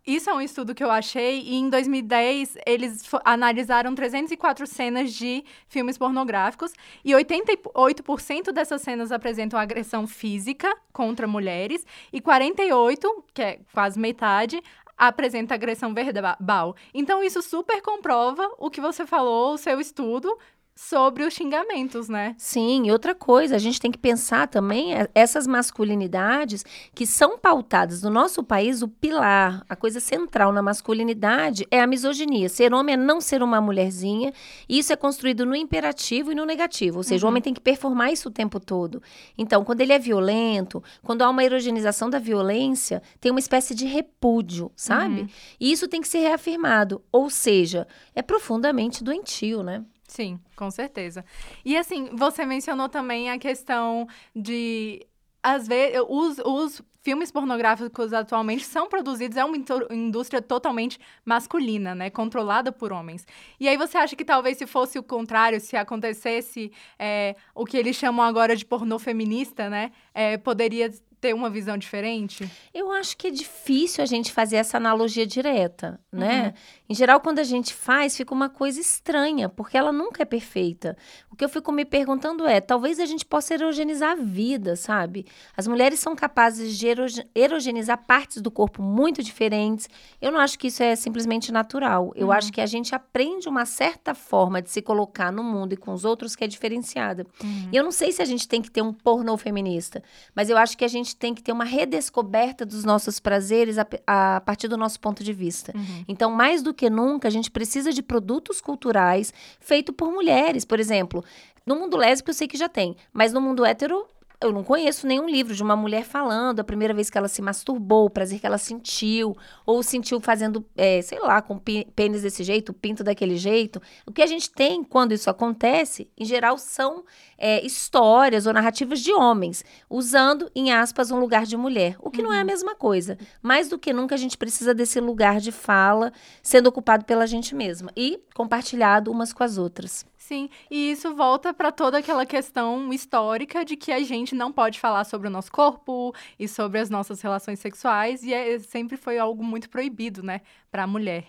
isso 0.04 0.28
é 0.28 0.34
um 0.34 0.40
estudo 0.40 0.75
que 0.75 0.82
eu 0.82 0.90
achei, 0.90 1.43
e 1.43 1.54
em 1.54 1.70
2010 1.70 2.58
eles 2.66 3.08
analisaram 3.25 3.94
304 3.94 4.66
cenas 4.66 5.12
de 5.12 5.44
filmes 5.69 5.96
pornográficos, 5.96 6.72
e 7.05 7.12
88% 7.12 8.50
dessas 8.50 8.82
cenas 8.82 9.12
apresentam 9.12 9.60
agressão 9.60 10.06
física 10.08 10.75
contra 10.93 11.28
mulheres, 11.28 11.87
e 12.12 12.20
48%, 12.20 13.25
que 13.32 13.43
é 13.43 13.60
quase 13.72 13.96
metade, 13.96 14.60
apresenta 14.97 15.55
agressão 15.55 15.94
verbal. 15.94 16.77
Então, 16.93 17.23
isso 17.23 17.43
super 17.43 17.81
comprova 17.83 18.49
o 18.59 18.71
que 18.71 18.81
você 18.81 19.06
falou, 19.06 19.55
o 19.55 19.59
seu 19.59 19.81
estudo, 19.81 20.39
sobre 20.74 21.22
os 21.22 21.34
xingamentos, 21.34 22.08
né? 22.08 22.34
Sim, 22.38 22.86
e 22.86 22.92
outra 22.92 23.14
coisa, 23.14 23.56
a 23.56 23.58
gente 23.58 23.80
tem 23.80 23.90
que 23.90 23.98
pensar 23.98 24.48
também 24.48 24.94
é, 24.94 25.08
essas 25.14 25.46
masculinidades 25.46 26.64
que 26.94 27.06
são 27.06 27.38
pautadas 27.38 28.02
no 28.02 28.10
nosso 28.10 28.42
país, 28.42 28.80
o 28.82 28.88
pilar, 28.88 29.64
a 29.69 29.76
coisa 29.76 30.00
central 30.00 30.52
na 30.52 30.62
masculinidade 30.62 31.66
é 31.70 31.80
a 31.80 31.86
misoginia. 31.86 32.48
Ser 32.48 32.72
homem 32.72 32.94
é 32.94 32.96
não 32.96 33.20
ser 33.20 33.42
uma 33.42 33.60
mulherzinha, 33.60 34.32
e 34.69 34.78
isso 34.78 34.92
é 34.92 34.96
construído 34.96 35.44
no 35.44 35.54
imperativo 35.54 36.32
e 36.32 36.34
no 36.34 36.46
negativo, 36.46 36.98
ou 36.98 37.02
seja, 37.02 37.24
uhum. 37.24 37.28
o 37.28 37.30
homem 37.30 37.42
tem 37.42 37.54
que 37.54 37.60
performar 37.60 38.10
isso 38.10 38.28
o 38.28 38.32
tempo 38.32 38.58
todo. 38.58 39.02
Então, 39.36 39.64
quando 39.64 39.82
ele 39.82 39.92
é 39.92 39.98
violento, 39.98 40.82
quando 41.02 41.22
há 41.22 41.28
uma 41.28 41.44
erogenização 41.44 42.08
da 42.08 42.19
violência, 42.19 43.02
tem 43.20 43.30
uma 43.30 43.40
espécie 43.40 43.74
de 43.74 43.84
repúdio, 43.84 44.72
sabe? 44.74 45.22
Uhum. 45.22 45.28
E 45.60 45.70
isso 45.70 45.86
tem 45.86 46.00
que 46.00 46.08
ser 46.08 46.20
reafirmado, 46.20 47.02
ou 47.12 47.28
seja, 47.28 47.86
é 48.14 48.22
profundamente 48.22 49.05
doentio, 49.05 49.62
né? 49.62 49.84
Sim, 50.12 50.38
com 50.54 50.70
certeza. 50.70 51.24
E 51.64 51.74
assim, 51.74 52.10
você 52.12 52.44
mencionou 52.44 52.86
também 52.86 53.31
a 53.31 53.38
questão 53.38 54.06
de 54.36 55.06
às 55.42 55.66
vezes, 55.66 56.00
os, 56.06 56.38
os 56.44 56.82
filmes 57.00 57.32
pornográficos 57.32 58.12
atualmente 58.12 58.62
são 58.62 58.88
produzidos, 58.90 59.38
é 59.38 59.44
uma 59.44 59.56
indústria 59.90 60.42
totalmente 60.42 61.00
masculina, 61.24 61.94
né? 61.94 62.10
Controlada 62.10 62.70
por 62.70 62.92
homens. 62.92 63.26
E 63.58 63.66
aí 63.66 63.76
você 63.78 63.96
acha 63.96 64.14
que 64.14 64.24
talvez 64.24 64.58
se 64.58 64.66
fosse 64.66 64.98
o 64.98 65.02
contrário, 65.02 65.58
se 65.60 65.76
acontecesse 65.78 66.70
é, 66.98 67.34
o 67.54 67.64
que 67.64 67.78
eles 67.78 67.96
chamam 67.96 68.24
agora 68.24 68.54
de 68.54 68.66
pornô 68.66 68.98
feminista, 68.98 69.70
né? 69.70 69.92
É, 70.14 70.36
poderia 70.36 70.90
ter 71.22 71.32
uma 71.32 71.48
visão 71.48 71.79
diferente? 71.79 72.50
Eu 72.74 72.91
acho 72.91 73.17
que 73.17 73.29
é 73.29 73.31
difícil 73.31 74.02
a 74.02 74.06
gente 74.06 74.32
fazer 74.32 74.56
essa 74.56 74.76
analogia 74.76 75.24
direta, 75.24 76.00
né? 76.10 76.46
Uhum. 76.46 76.52
Em 76.91 76.94
geral, 76.94 77.20
quando 77.20 77.38
a 77.38 77.44
gente 77.44 77.72
faz, 77.72 78.17
fica 78.17 78.34
uma 78.34 78.48
coisa 78.48 78.81
estranha, 78.81 79.48
porque 79.48 79.79
ela 79.79 79.93
nunca 79.93 80.22
é 80.22 80.26
perfeita. 80.26 80.96
O 81.31 81.36
que 81.36 81.44
eu 81.44 81.48
fico 81.48 81.70
me 81.70 81.84
perguntando 81.84 82.44
é, 82.44 82.60
talvez 82.60 82.98
a 82.98 83.06
gente 83.06 83.24
possa 83.24 83.55
erogenizar 83.55 84.10
a 84.10 84.14
vida, 84.17 84.74
sabe? 84.74 85.24
As 85.56 85.69
mulheres 85.69 86.00
são 86.00 86.17
capazes 86.17 86.76
de 86.76 86.88
erogenizar 87.34 88.05
partes 88.05 88.43
do 88.43 88.50
corpo 88.50 88.82
muito 88.82 89.22
diferentes. 89.22 89.88
Eu 90.20 90.32
não 90.32 90.41
acho 90.41 90.58
que 90.58 90.67
isso 90.67 90.82
é 90.82 90.96
simplesmente 90.96 91.52
natural. 91.52 92.12
Eu 92.17 92.26
uhum. 92.26 92.32
acho 92.32 92.52
que 92.52 92.60
a 92.60 92.67
gente 92.67 92.96
aprende 92.96 93.48
uma 93.48 93.64
certa 93.64 94.12
forma 94.12 94.60
de 94.60 94.70
se 94.70 94.82
colocar 94.82 95.31
no 95.31 95.44
mundo 95.44 95.72
e 95.72 95.76
com 95.76 95.93
os 95.93 96.05
outros 96.05 96.34
que 96.34 96.43
é 96.43 96.48
diferenciada. 96.48 97.24
Uhum. 97.43 97.69
E 97.72 97.76
eu 97.76 97.84
não 97.84 97.93
sei 97.93 98.10
se 98.10 98.20
a 98.20 98.24
gente 98.24 98.48
tem 98.48 98.60
que 98.60 98.70
ter 98.70 98.82
um 98.82 98.93
pornô 98.93 99.36
feminista, 99.36 100.02
mas 100.34 100.50
eu 100.50 100.58
acho 100.58 100.76
que 100.76 100.84
a 100.84 100.88
gente 100.88 101.11
gente 101.12 101.16
tem 101.16 101.34
que 101.34 101.42
ter 101.42 101.52
uma 101.52 101.64
redescoberta 101.64 102.64
dos 102.64 102.84
nossos 102.84 103.20
prazeres 103.20 103.76
a, 103.78 103.86
a 104.06 104.40
partir 104.40 104.69
do 104.69 104.76
nosso 104.76 104.98
ponto 104.98 105.22
de 105.22 105.32
vista. 105.32 105.72
Uhum. 105.76 106.04
Então, 106.08 106.31
mais 106.31 106.62
do 106.62 106.72
que 106.72 106.88
nunca, 106.88 107.28
a 107.28 107.31
gente 107.31 107.50
precisa 107.50 107.92
de 107.92 108.02
produtos 108.02 108.60
culturais 108.60 109.32
feitos 109.60 109.94
por 109.94 110.10
mulheres. 110.10 110.64
Por 110.64 110.81
exemplo, 110.81 111.24
no 111.66 111.76
mundo 111.76 111.96
lésbico 111.96 112.31
eu 112.31 112.34
sei 112.34 112.48
que 112.48 112.56
já 112.56 112.69
tem, 112.69 112.96
mas 113.12 113.32
no 113.32 113.40
mundo 113.40 113.64
hétero 113.64 114.06
eu 114.43 114.53
não 114.53 114.65
conheço 114.65 115.06
nenhum 115.06 115.29
livro 115.29 115.55
de 115.55 115.63
uma 115.63 115.77
mulher 115.77 116.05
falando 116.05 116.61
a 116.61 116.65
primeira 116.65 116.93
vez 116.93 117.08
que 117.08 117.17
ela 117.17 117.29
se 117.29 117.41
masturbou, 117.41 118.06
o 118.06 118.11
prazer 118.11 118.41
que 118.41 118.46
ela 118.46 118.58
sentiu, 118.58 119.37
ou 119.65 119.82
sentiu 119.82 120.20
fazendo, 120.20 120.65
é, 120.77 121.01
sei 121.01 121.19
lá, 121.20 121.41
com 121.41 121.58
pênis 121.58 122.22
desse 122.22 122.43
jeito, 122.43 122.72
pinto 122.72 123.05
daquele 123.05 123.37
jeito. 123.37 123.81
O 124.06 124.13
que 124.13 124.22
a 124.22 124.27
gente 124.27 124.51
tem 124.51 124.82
quando 124.82 125.13
isso 125.13 125.31
acontece, 125.31 126.11
em 126.19 126.25
geral, 126.25 126.58
são 126.58 127.05
é, 127.39 127.65
histórias 127.65 128.46
ou 128.46 128.53
narrativas 128.53 129.01
de 129.01 129.13
homens, 129.13 129.65
usando, 129.89 130.51
em 130.55 130.72
aspas, 130.72 131.11
um 131.11 131.19
lugar 131.19 131.44
de 131.44 131.56
mulher, 131.56 131.96
o 132.01 132.11
que 132.11 132.20
uhum. 132.20 132.29
não 132.29 132.32
é 132.32 132.39
a 132.39 132.41
uhum. 132.41 132.46
mesma 132.46 132.75
coisa. 132.75 133.17
Mais 133.41 133.69
do 133.69 133.79
que 133.79 133.93
nunca, 133.93 134.15
a 134.15 134.19
gente 134.19 134.37
precisa 134.37 134.75
desse 134.75 135.01
lugar 135.01 135.41
de 135.41 135.53
fala 135.53 136.13
sendo 136.43 136.67
ocupado 136.67 137.05
pela 137.05 137.27
gente 137.27 137.55
mesma 137.55 137.91
e 137.96 138.20
compartilhado 138.34 139.11
umas 139.11 139.32
com 139.32 139.44
as 139.44 139.58
outras. 139.58 140.05
Sim, 140.32 140.48
e 140.70 140.93
isso 140.93 141.15
volta 141.15 141.53
para 141.53 141.70
toda 141.70 141.98
aquela 141.98 142.24
questão 142.24 142.91
histórica 142.91 143.67
de 143.67 143.77
que 143.77 143.93
a 143.93 144.01
gente 144.01 144.34
não 144.34 144.51
pode 144.51 144.81
falar 144.81 145.05
sobre 145.05 145.29
o 145.29 145.31
nosso 145.31 145.53
corpo 145.53 146.15
e 146.39 146.48
sobre 146.48 146.79
as 146.79 146.89
nossas 146.89 147.20
relações 147.20 147.58
sexuais, 147.58 148.22
e 148.22 148.32
é, 148.32 148.58
sempre 148.58 148.96
foi 148.96 149.19
algo 149.19 149.44
muito 149.44 149.69
proibido, 149.69 150.22
né, 150.22 150.41
para 150.70 150.84
a 150.84 150.86
mulher. 150.86 151.27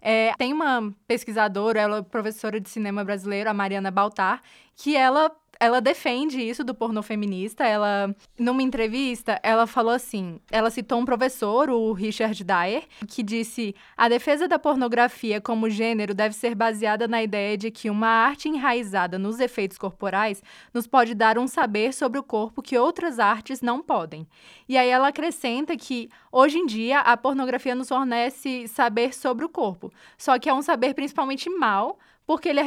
É, 0.00 0.32
tem 0.38 0.52
uma 0.52 0.94
pesquisadora, 1.04 1.80
ela 1.80 1.96
é 1.98 2.02
professora 2.02 2.60
de 2.60 2.70
cinema 2.70 3.02
brasileiro, 3.02 3.50
a 3.50 3.54
Mariana 3.54 3.90
Baltar, 3.90 4.40
que 4.76 4.96
ela 4.96 5.34
ela 5.58 5.80
defende 5.80 6.40
isso 6.40 6.64
do 6.64 6.74
pornô 6.74 7.02
feminista. 7.02 7.64
Ela, 7.64 8.14
numa 8.38 8.62
entrevista, 8.62 9.40
ela 9.42 9.66
falou 9.66 9.92
assim: 9.92 10.40
ela 10.50 10.70
citou 10.70 10.98
um 10.98 11.04
professor, 11.04 11.70
o 11.70 11.92
Richard 11.92 12.42
Dyer, 12.42 12.84
que 13.08 13.22
disse: 13.22 13.74
a 13.96 14.08
defesa 14.08 14.48
da 14.48 14.58
pornografia 14.58 15.40
como 15.40 15.70
gênero 15.70 16.14
deve 16.14 16.34
ser 16.34 16.54
baseada 16.54 17.06
na 17.08 17.22
ideia 17.22 17.56
de 17.56 17.70
que 17.70 17.90
uma 17.90 18.08
arte 18.08 18.48
enraizada 18.48 19.18
nos 19.18 19.40
efeitos 19.40 19.78
corporais 19.78 20.42
nos 20.72 20.86
pode 20.86 21.14
dar 21.14 21.38
um 21.38 21.46
saber 21.46 21.92
sobre 21.92 22.18
o 22.18 22.22
corpo 22.22 22.62
que 22.62 22.78
outras 22.78 23.18
artes 23.18 23.60
não 23.60 23.82
podem. 23.82 24.26
E 24.68 24.76
aí 24.76 24.88
ela 24.88 25.08
acrescenta 25.08 25.76
que, 25.76 26.08
hoje 26.30 26.58
em 26.58 26.66
dia, 26.66 27.00
a 27.00 27.16
pornografia 27.16 27.74
nos 27.74 27.88
fornece 27.88 28.66
saber 28.68 29.14
sobre 29.14 29.44
o 29.44 29.48
corpo, 29.48 29.92
só 30.16 30.38
que 30.38 30.48
é 30.48 30.54
um 30.54 30.62
saber 30.62 30.94
principalmente 30.94 31.50
mal 31.50 31.98
porque 32.26 32.48
ele 32.48 32.60
é 32.60 32.62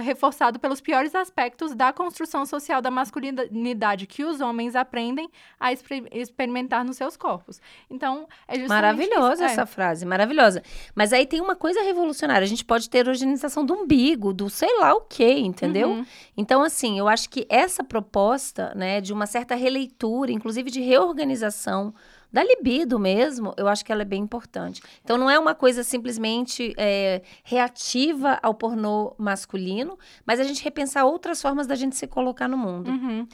reforçado 0.00 0.58
pelos 0.58 0.80
piores 0.80 1.14
aspectos 1.14 1.74
da 1.74 1.92
construção 1.92 2.44
social 2.44 2.82
da 2.82 2.90
masculinidade 2.90 4.06
que 4.06 4.24
os 4.24 4.40
homens 4.40 4.74
aprendem 4.74 5.30
a 5.58 5.72
experimentar 5.72 6.84
nos 6.84 6.96
seus 6.96 7.16
corpos. 7.16 7.60
Então, 7.88 8.26
é 8.46 8.58
justamente 8.58 8.68
Maravilhosa 8.68 9.44
isso. 9.44 9.52
essa 9.52 9.62
é. 9.62 9.66
frase, 9.66 10.04
maravilhosa. 10.04 10.62
Mas 10.94 11.12
aí 11.12 11.26
tem 11.26 11.40
uma 11.40 11.54
coisa 11.54 11.82
revolucionária, 11.82 12.44
a 12.44 12.48
gente 12.48 12.64
pode 12.64 12.90
ter 12.90 13.08
organização 13.08 13.64
do 13.64 13.74
umbigo, 13.74 14.32
do 14.32 14.50
sei 14.50 14.78
lá 14.78 14.94
o 14.94 15.02
quê, 15.02 15.38
entendeu? 15.38 15.90
Uhum. 15.90 16.06
Então, 16.36 16.62
assim, 16.62 16.98
eu 16.98 17.08
acho 17.08 17.30
que 17.30 17.46
essa 17.48 17.84
proposta, 17.84 18.72
né, 18.74 19.00
de 19.00 19.12
uma 19.12 19.26
certa 19.26 19.54
releitura, 19.54 20.32
inclusive 20.32 20.70
de 20.70 20.80
reorganização 20.80 21.94
da 22.32 22.44
libido 22.44 22.98
mesmo, 22.98 23.54
eu 23.56 23.66
acho 23.68 23.84
que 23.84 23.90
ela 23.90 24.02
é 24.02 24.04
bem 24.04 24.22
importante. 24.22 24.82
Então, 25.02 25.16
não 25.16 25.30
é 25.30 25.38
uma 25.38 25.54
coisa 25.54 25.82
simplesmente 25.82 26.74
é, 26.76 27.22
reativa 27.42 28.38
ao 28.42 28.54
pornô 28.54 29.14
masculino, 29.16 29.98
mas 30.26 30.38
a 30.38 30.44
gente 30.44 30.62
repensar 30.62 31.04
outras 31.04 31.40
formas 31.40 31.66
da 31.66 31.74
gente 31.74 31.96
se 31.96 32.06
colocar 32.06 32.46
no 32.46 32.58
mundo. 32.58 32.90
Uhum. 32.90 33.26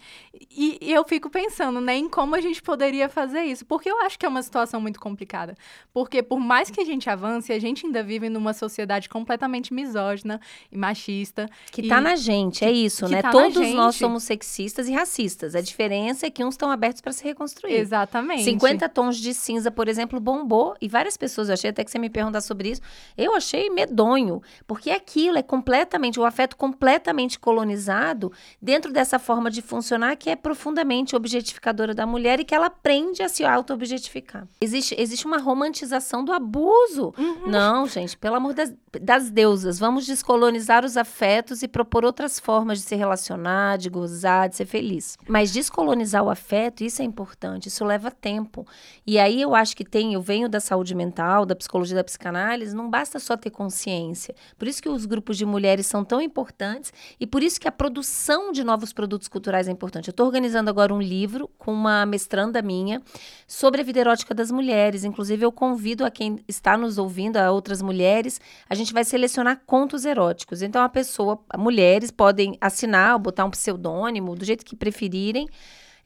E, 0.51 0.79
e, 0.81 0.93
eu 0.93 1.05
fico 1.05 1.29
pensando, 1.29 1.81
né, 1.81 1.97
em 1.97 2.09
como 2.09 2.37
a 2.37 2.41
gente 2.41 2.63
poderia 2.63 3.09
fazer 3.09 3.43
isso, 3.43 3.65
porque 3.67 3.91
eu 3.91 4.01
acho 4.03 4.19
que 4.19 4.25
é 4.25 4.29
uma 4.29 4.43
situação 4.43 4.81
muito 4.81 5.01
complicada. 5.01 5.57
Porque 5.93 6.23
por 6.23 6.39
mais 6.39 6.71
que 6.71 6.81
a 6.81 6.85
gente 6.85 7.11
avance, 7.11 7.53
a 7.53 7.59
gente 7.59 7.87
ainda 7.87 8.03
vive 8.03 8.29
numa 8.29 8.53
sociedade 8.53 9.09
completamente 9.09 9.75
misógina 9.75 10.41
e 10.71 10.79
machista. 10.79 11.49
Que 11.73 11.83
e... 11.83 11.89
tá 11.89 12.01
na 12.01 12.15
gente, 12.15 12.65
é 12.65 12.71
isso, 12.71 13.09
né? 13.09 13.23
Tá 13.23 13.31
Todos 13.31 13.73
nós 13.73 13.97
somos 13.97 14.23
sexistas 14.23 14.89
e 14.89 14.93
racistas. 14.93 15.57
A 15.57 15.61
diferença 15.61 16.27
é 16.27 16.31
que 16.31 16.45
uns 16.45 16.55
estão 16.55 16.71
abertos 16.71 17.01
para 17.01 17.13
se 17.13 17.25
reconstruir. 17.25 17.75
Exatamente. 17.75 18.45
50 18.45 18.84
50 18.85 18.89
tons 18.89 19.17
de 19.17 19.33
cinza, 19.35 19.71
por 19.71 19.89
exemplo, 19.89 20.21
bombou. 20.21 20.75
E 20.81 20.89
várias 20.89 21.17
pessoas, 21.17 21.49
eu 21.49 21.55
achei 21.55 21.71
até 21.71 21.85
que 21.85 21.91
você 21.91 21.99
me 21.99 22.11
perguntar 22.11 22.41
sobre 22.41 22.71
isso, 22.71 22.81
eu 23.17 23.35
achei 23.35 23.71
medonho. 23.71 24.43
Porque 24.67 24.91
aquilo 24.91 25.39
é 25.39 25.43
completamente, 25.43 26.21
o 26.21 26.25
afeto 26.25 26.57
completamente 26.57 27.39
colonizado 27.39 28.33
dentro 28.61 28.93
dessa 28.93 29.19
forma 29.19 29.51
de 29.51 29.63
funcionar 29.63 30.17
que 30.17 30.31
é 30.31 30.37
profundamente 30.37 31.17
objetificadora 31.17 31.95
da 31.95 32.07
mulher 32.07 32.41
e 32.41 32.45
que 32.45 32.55
ela 32.55 32.67
aprende 32.67 33.23
a 33.23 33.29
se 33.29 33.45
auto-objetificar. 33.45 34.47
Existe, 34.61 34.95
existe 34.99 35.27
uma 35.27 35.39
romantização 35.39 36.25
do 36.25 36.33
abuso. 36.33 37.13
Uhum. 37.19 37.49
Não, 37.49 37.87
gente, 37.87 38.17
pelo 38.17 38.37
amor 38.37 38.55
das, 38.55 38.73
das 39.01 39.31
deusas, 39.31 39.79
vamos 39.79 40.07
descolonizar 40.07 40.85
os 40.85 40.97
afetos 40.97 41.63
e 41.63 41.69
propor 41.69 42.05
outras 42.05 42.39
formas 42.39 42.79
de 42.79 42.85
se 42.85 42.95
relacionar, 42.95 43.79
de 43.79 43.89
gozar, 43.89 44.49
de 44.49 44.57
ser 44.57 44.67
feliz. 44.67 45.17
Mas 45.29 45.53
descolonizar 45.53 46.23
o 46.23 46.31
afeto, 46.31 46.83
isso 46.85 47.03
é 47.03 47.05
importante, 47.05 47.69
isso 47.69 47.85
leva 47.85 48.11
tempo. 48.11 48.67
E 49.07 49.19
aí 49.19 49.41
eu 49.41 49.55
acho 49.55 49.77
que 49.77 49.85
tem, 49.85 50.15
eu 50.15 50.23
venho 50.23 50.49
da 50.49 50.61
saúde 50.61 50.95
mental, 50.95 51.45
da 51.45 51.55
psicologia 51.55 51.97
da 51.97 52.05
psicanálise, 52.05 52.75
não 52.75 52.89
basta 52.89 53.19
só 53.19 53.37
ter 53.37 53.51
consciência. 53.51 54.35
Por 54.59 54.67
isso 54.67 54.83
que 54.83 54.89
os 54.89 55.05
grupos 55.07 55.37
de 55.37 55.45
mulheres 55.45 55.87
são 55.87 56.05
tão 56.05 56.21
importantes 56.21 56.93
e 57.21 57.27
por 57.27 57.43
isso 57.43 57.61
que 57.61 57.69
a 57.69 57.73
produção 57.73 58.53
de 58.53 58.65
novos 58.65 58.93
produtos 58.93 59.29
culturais 59.29 59.69
é 59.69 59.71
importante. 59.71 60.09
Eu 60.09 60.13
estou 60.13 60.27
organizando 60.27 60.71
agora 60.71 60.93
um 60.93 61.01
livro 61.01 61.51
com 61.59 61.73
uma 61.73 62.07
mestranda 62.07 62.63
minha 62.63 63.03
sobre 63.47 63.81
a 63.81 63.85
vida 63.85 64.01
erótica 64.01 64.35
das 64.35 64.51
mulheres. 64.51 65.05
Inclusive, 65.05 65.45
eu 65.45 65.53
convido 65.53 66.05
a 66.05 66.11
quem 66.11 66.39
está 66.49 66.77
nos 66.77 66.99
ouvindo, 66.99 67.37
a 67.37 67.51
outras 67.51 67.83
mulheres, 67.83 68.41
a 68.69 68.75
gente 68.75 68.93
vai 68.93 69.05
selecionar 69.05 69.63
contos 69.67 70.05
eróticos. 70.05 70.63
Então, 70.63 70.83
a 70.83 70.89
pessoa, 70.89 71.39
mulheres 71.59 72.11
podem 72.11 72.57
assinar, 72.61 73.19
botar 73.19 73.45
um 73.45 73.51
pseudônimo, 73.51 74.35
do 74.35 74.45
jeito 74.45 74.65
que 74.65 74.77
preferirem. 74.77 75.49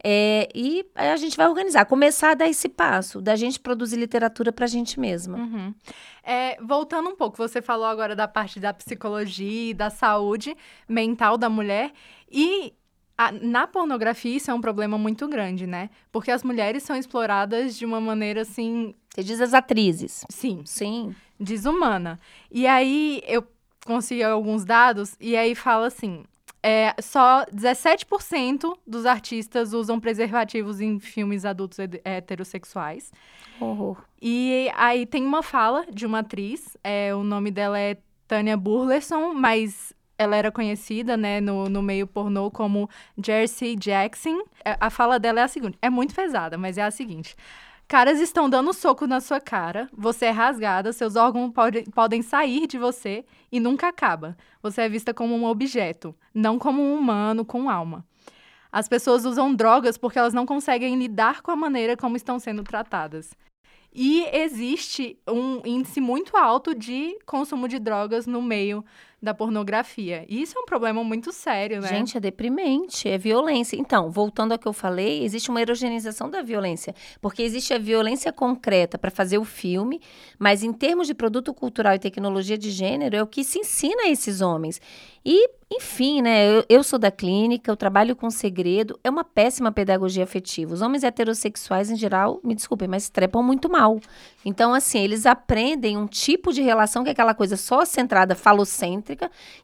É, 0.03 0.49
e 0.55 0.87
a 0.95 1.17
gente 1.17 1.37
vai 1.37 1.49
organizar, 1.49 1.85
começar 1.85 2.31
a 2.31 2.35
dar 2.35 2.49
esse 2.49 2.69
passo, 2.69 3.21
da 3.21 3.35
gente 3.35 3.59
produzir 3.59 3.97
literatura 3.97 4.53
para 4.53 4.65
a 4.65 4.69
gente 4.69 4.99
mesma. 5.01 5.39
Uhum. 5.39 5.75
É, 6.23 6.57
voltando 6.63 7.11
um 7.11 7.17
pouco, 7.17 7.37
você 7.37 7.61
falou 7.61 7.87
agora 7.87 8.15
da 8.15 8.29
parte 8.29 8.61
da 8.61 8.73
psicologia 8.73 9.71
e 9.71 9.75
da 9.75 9.91
saúde 9.91 10.57
mental 10.89 11.37
da 11.37 11.49
mulher. 11.49 11.93
E 12.31 12.73
a, 13.17 13.33
na 13.33 13.67
pornografia 13.67 14.37
isso 14.37 14.51
é 14.51 14.55
um 14.55 14.61
problema 14.61 14.97
muito 14.97 15.27
grande, 15.27 15.67
né? 15.67 15.91
Porque 16.13 16.31
as 16.31 16.45
mulheres 16.45 16.85
são 16.85 16.95
exploradas 16.95 17.77
de 17.77 17.85
uma 17.85 18.01
maneira 18.01 18.43
assim. 18.43 18.95
Você 19.13 19.25
diz 19.25 19.41
as 19.41 19.53
atrizes. 19.53 20.25
Sim. 20.29 20.63
Sim. 20.65 21.15
Desumana. 21.41 22.21
E 22.51 22.67
aí 22.67 23.21
eu 23.27 23.45
consegui 23.85 24.23
alguns 24.23 24.65
dados, 24.65 25.17
e 25.19 25.37
aí 25.37 25.55
fala 25.55 25.89
assim: 25.89 26.25
é, 26.63 26.95
só 27.01 27.45
17% 27.47 28.77
dos 28.87 29.07
artistas 29.07 29.73
usam 29.73 30.01
preservativos 30.01 30.81
em 30.81 30.99
filmes 30.99 31.45
adultos 31.45 31.79
heterossexuais. 32.05 33.13
Uhum. 33.61 33.97
E 34.21 34.71
aí 34.75 35.07
tem 35.07 35.25
uma 35.25 35.43
fala 35.43 35.87
de 35.91 36.05
uma 36.05 36.21
atriz, 36.21 36.77
é, 36.83 37.15
o 37.15 37.23
nome 37.23 37.51
dela 37.51 37.79
é 37.79 37.97
Tânia 38.27 38.57
Burleson, 38.57 39.33
mas 39.35 39.95
ela 40.19 40.37
era 40.37 40.51
conhecida, 40.51 41.17
né, 41.17 41.41
no, 41.41 41.69
no 41.69 41.81
meio 41.81 42.07
pornô 42.07 42.51
como 42.51 42.91
Jersey 43.25 43.77
Jackson. 43.77 44.43
É, 44.65 44.77
a 44.81 44.91
fala 44.91 45.19
dela 45.19 45.41
é 45.41 45.43
a 45.45 45.49
seguinte, 45.49 45.79
é 45.81 45.89
muito 45.89 46.15
pesada, 46.15 46.59
mas 46.59 46.77
é 46.77 46.83
a 46.83 46.91
seguinte. 46.91 47.37
Caras 47.89 48.21
estão 48.21 48.51
dando 48.51 48.75
soco 48.75 49.07
na 49.07 49.19
sua 49.19 49.41
cara, 49.41 49.89
você 49.97 50.27
é 50.27 50.31
rasgada, 50.31 50.93
seus 50.93 51.17
órgãos 51.17 51.51
pode, 51.55 51.85
podem 51.85 52.21
sair 52.21 52.67
de 52.67 52.77
você 52.77 53.25
e 53.51 53.59
nunca 53.59 53.89
acaba. 53.89 54.37
Você 54.63 54.83
é 54.83 54.89
vista 54.91 55.15
como 55.15 55.35
um 55.35 55.47
objeto, 55.47 56.15
não 56.35 56.59
como 56.59 56.83
um 56.83 56.95
humano 56.95 57.47
com 57.47 57.71
alma. 57.71 58.05
As 58.71 58.87
pessoas 58.91 59.25
usam 59.25 59.55
drogas 59.55 59.97
porque 59.97 60.19
elas 60.19 60.35
não 60.35 60.45
conseguem 60.45 60.99
lidar 60.99 61.41
com 61.41 61.51
a 61.51 61.57
maneira 61.57 61.97
como 61.97 62.15
estão 62.15 62.39
sendo 62.39 62.63
tratadas. 62.63 63.31
E 63.91 64.23
existe 64.35 65.19
um 65.27 65.63
índice 65.65 65.99
muito 65.99 66.37
alto 66.37 66.75
de 66.75 67.19
consumo 67.25 67.67
de 67.67 67.79
drogas 67.79 68.27
no 68.27 68.43
meio 68.43 68.85
da 69.21 69.35
pornografia. 69.35 70.25
E 70.29 70.41
isso 70.41 70.57
é 70.57 70.61
um 70.61 70.65
problema 70.65 71.03
muito 71.03 71.33
sério, 71.33 71.81
né? 71.81 71.89
Gente, 71.89 72.17
é 72.17 72.21
deprimente, 72.21 73.09
é 73.09 73.19
violência. 73.19 73.77
Então, 73.77 74.11
voltando 74.11 74.53
ao 74.53 74.59
que 74.59 74.69
eu 74.69 74.73
falei, 74.73 75.25
existe 75.25 75.51
uma 75.51 75.61
erogenização 75.61 76.31
da 76.31 76.41
violência, 76.41 76.95
porque 77.21 77.43
existe 77.43 77.75
a 77.75 77.79
violência 77.79 78.33
concreta 78.33 78.97
para 78.97 79.11
fazer 79.11 79.39
o 79.39 79.45
filme, 79.45 80.01
mas 80.39 80.63
em 80.63 80.73
termos 80.73 81.09
de 81.09 81.15
produto 81.15 81.53
cultural 81.53 81.95
e 81.95 81.99
tecnologia 81.99 82.57
de 82.57 82.71
gênero, 82.71 83.17
é 83.17 83.23
o 83.23 83.27
que 83.27 83.43
se 83.43 83.59
ensina 83.59 84.05
a 84.05 84.09
esses 84.09 84.41
homens. 84.41 84.81
E, 85.31 85.51
enfim, 85.71 86.23
né, 86.23 86.49
eu, 86.49 86.65
eu 86.69 86.83
sou 86.83 86.99
da 86.99 87.11
clínica, 87.11 87.71
eu 87.71 87.77
trabalho 87.77 88.17
com 88.17 88.31
segredo, 88.31 88.99
é 89.05 89.11
uma 89.11 89.25
péssima 89.25 89.71
pedagogia 89.71 90.25
afetiva. 90.25 90.73
Os 90.73 90.81
homens 90.81 91.03
heterossexuais, 91.03 91.91
em 91.91 91.97
geral, 91.97 92.41
me 92.43 92.55
desculpem, 92.55 92.89
mas 92.89 93.11
trepam 93.11 93.43
muito 93.43 93.69
mal. 93.69 94.01
Então, 94.43 94.73
assim, 94.73 95.01
eles 95.01 95.27
aprendem 95.27 95.99
um 95.99 96.07
tipo 96.07 96.51
de 96.51 96.63
relação 96.63 97.03
que 97.03 97.11
é 97.11 97.13
aquela 97.13 97.35
coisa 97.35 97.57
só 97.57 97.85
centrada 97.85 98.35
falocêntrica, 98.35 99.08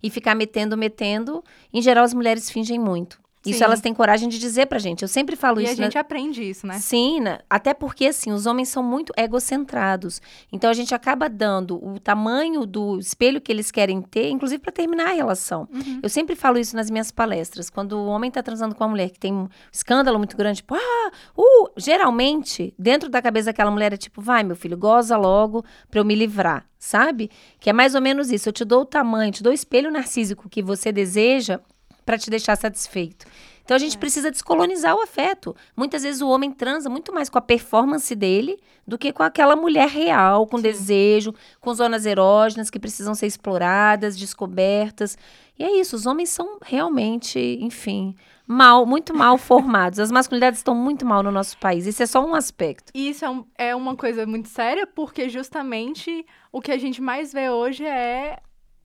e 0.02 0.10
ficar 0.10 0.34
metendo, 0.34 0.76
metendo. 0.76 1.42
Em 1.72 1.82
geral, 1.82 2.04
as 2.04 2.14
mulheres 2.14 2.50
fingem 2.50 2.78
muito. 2.78 3.23
Isso 3.46 3.58
Sim. 3.58 3.64
elas 3.64 3.80
têm 3.80 3.92
coragem 3.92 4.28
de 4.28 4.38
dizer 4.38 4.66
pra 4.66 4.78
gente. 4.78 5.02
Eu 5.02 5.08
sempre 5.08 5.36
falo 5.36 5.60
E 5.60 5.64
isso. 5.64 5.72
a 5.74 5.76
na- 5.76 5.82
gente 5.84 5.98
aprende 5.98 6.42
isso, 6.42 6.66
né? 6.66 6.78
Sim, 6.78 7.20
né? 7.20 7.40
até 7.48 7.74
porque 7.74 8.06
assim, 8.06 8.32
os 8.32 8.46
homens 8.46 8.68
são 8.70 8.82
muito 8.82 9.12
egocentrados. 9.16 10.20
Então 10.52 10.70
a 10.70 10.72
gente 10.72 10.94
acaba 10.94 11.28
dando 11.28 11.76
o 11.84 11.98
tamanho 12.00 12.64
do 12.66 12.98
espelho 12.98 13.40
que 13.40 13.52
eles 13.52 13.70
querem 13.70 14.00
ter, 14.00 14.30
inclusive 14.30 14.60
para 14.60 14.72
terminar 14.72 15.08
a 15.10 15.12
relação. 15.12 15.68
Uhum. 15.72 16.00
Eu 16.02 16.08
sempre 16.08 16.34
falo 16.34 16.58
isso 16.58 16.74
nas 16.74 16.90
minhas 16.90 17.10
palestras. 17.10 17.68
Quando 17.68 17.92
o 17.92 18.06
homem 18.06 18.30
tá 18.30 18.42
transando 18.42 18.74
com 18.74 18.82
uma 18.84 18.90
mulher 18.90 19.10
que 19.10 19.18
tem 19.18 19.32
um 19.32 19.48
escândalo 19.72 20.18
muito 20.18 20.36
grande, 20.36 20.56
tipo, 20.58 20.74
ah, 20.74 21.10
uh, 21.36 21.70
geralmente, 21.76 22.74
dentro 22.78 23.08
da 23.08 23.20
cabeça 23.22 23.46
daquela 23.46 23.70
mulher 23.70 23.92
é 23.92 23.96
tipo, 23.96 24.20
vai, 24.20 24.42
meu 24.42 24.56
filho, 24.56 24.76
goza 24.76 25.16
logo 25.16 25.64
pra 25.90 26.00
eu 26.00 26.04
me 26.04 26.14
livrar, 26.14 26.66
sabe? 26.78 27.30
Que 27.60 27.70
é 27.70 27.72
mais 27.72 27.94
ou 27.94 28.00
menos 28.00 28.30
isso. 28.30 28.48
Eu 28.48 28.52
te 28.52 28.64
dou 28.64 28.82
o 28.82 28.86
tamanho, 28.86 29.32
te 29.32 29.42
dou 29.42 29.50
o 29.52 29.54
espelho 29.54 29.90
narcísico 29.90 30.48
que 30.48 30.62
você 30.62 30.90
deseja 30.90 31.60
para 32.04 32.18
te 32.18 32.30
deixar 32.30 32.56
satisfeito. 32.56 33.26
Então 33.64 33.74
a 33.74 33.80
gente 33.80 33.96
precisa 33.96 34.30
descolonizar 34.30 34.94
o 34.94 35.00
afeto. 35.00 35.56
Muitas 35.74 36.02
vezes 36.02 36.20
o 36.20 36.28
homem 36.28 36.52
transa 36.52 36.90
muito 36.90 37.14
mais 37.14 37.30
com 37.30 37.38
a 37.38 37.40
performance 37.40 38.14
dele 38.14 38.58
do 38.86 38.98
que 38.98 39.10
com 39.10 39.22
aquela 39.22 39.56
mulher 39.56 39.88
real, 39.88 40.46
com 40.46 40.58
Sim. 40.58 40.62
desejo, 40.64 41.34
com 41.62 41.72
zonas 41.72 42.04
erógenas 42.04 42.68
que 42.68 42.78
precisam 42.78 43.14
ser 43.14 43.26
exploradas, 43.26 44.18
descobertas. 44.18 45.16
E 45.58 45.64
é 45.64 45.80
isso, 45.80 45.96
os 45.96 46.04
homens 46.04 46.28
são 46.28 46.58
realmente, 46.62 47.38
enfim, 47.62 48.14
mal, 48.46 48.84
muito 48.84 49.14
mal 49.14 49.38
formados. 49.38 49.98
As 49.98 50.10
masculinidades 50.10 50.58
estão 50.60 50.74
muito 50.74 51.06
mal 51.06 51.22
no 51.22 51.30
nosso 51.30 51.56
país. 51.56 51.86
Isso 51.86 52.02
é 52.02 52.06
só 52.06 52.22
um 52.22 52.34
aspecto. 52.34 52.92
E 52.94 53.08
isso 53.08 53.24
é, 53.24 53.30
um- 53.30 53.44
é 53.56 53.74
uma 53.74 53.96
coisa 53.96 54.26
muito 54.26 54.50
séria, 54.50 54.86
porque 54.86 55.30
justamente 55.30 56.26
o 56.52 56.60
que 56.60 56.70
a 56.70 56.76
gente 56.78 57.00
mais 57.00 57.32
vê 57.32 57.48
hoje 57.48 57.82
é 57.86 58.38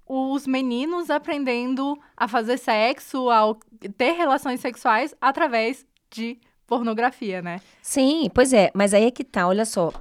os 0.09 0.47
meninos 0.47 1.11
aprendendo 1.11 1.95
a 2.17 2.27
fazer 2.27 2.57
sexo, 2.57 3.29
a 3.29 3.55
ter 3.95 4.13
relações 4.13 4.59
sexuais 4.59 5.13
através 5.21 5.85
de 6.09 6.39
pornografia, 6.65 7.43
né? 7.43 7.61
Sim, 7.79 8.27
pois 8.33 8.51
é, 8.51 8.71
mas 8.73 8.93
aí 8.95 9.05
é 9.05 9.11
que 9.11 9.23
tá, 9.23 9.47
olha 9.47 9.65
só. 9.65 9.91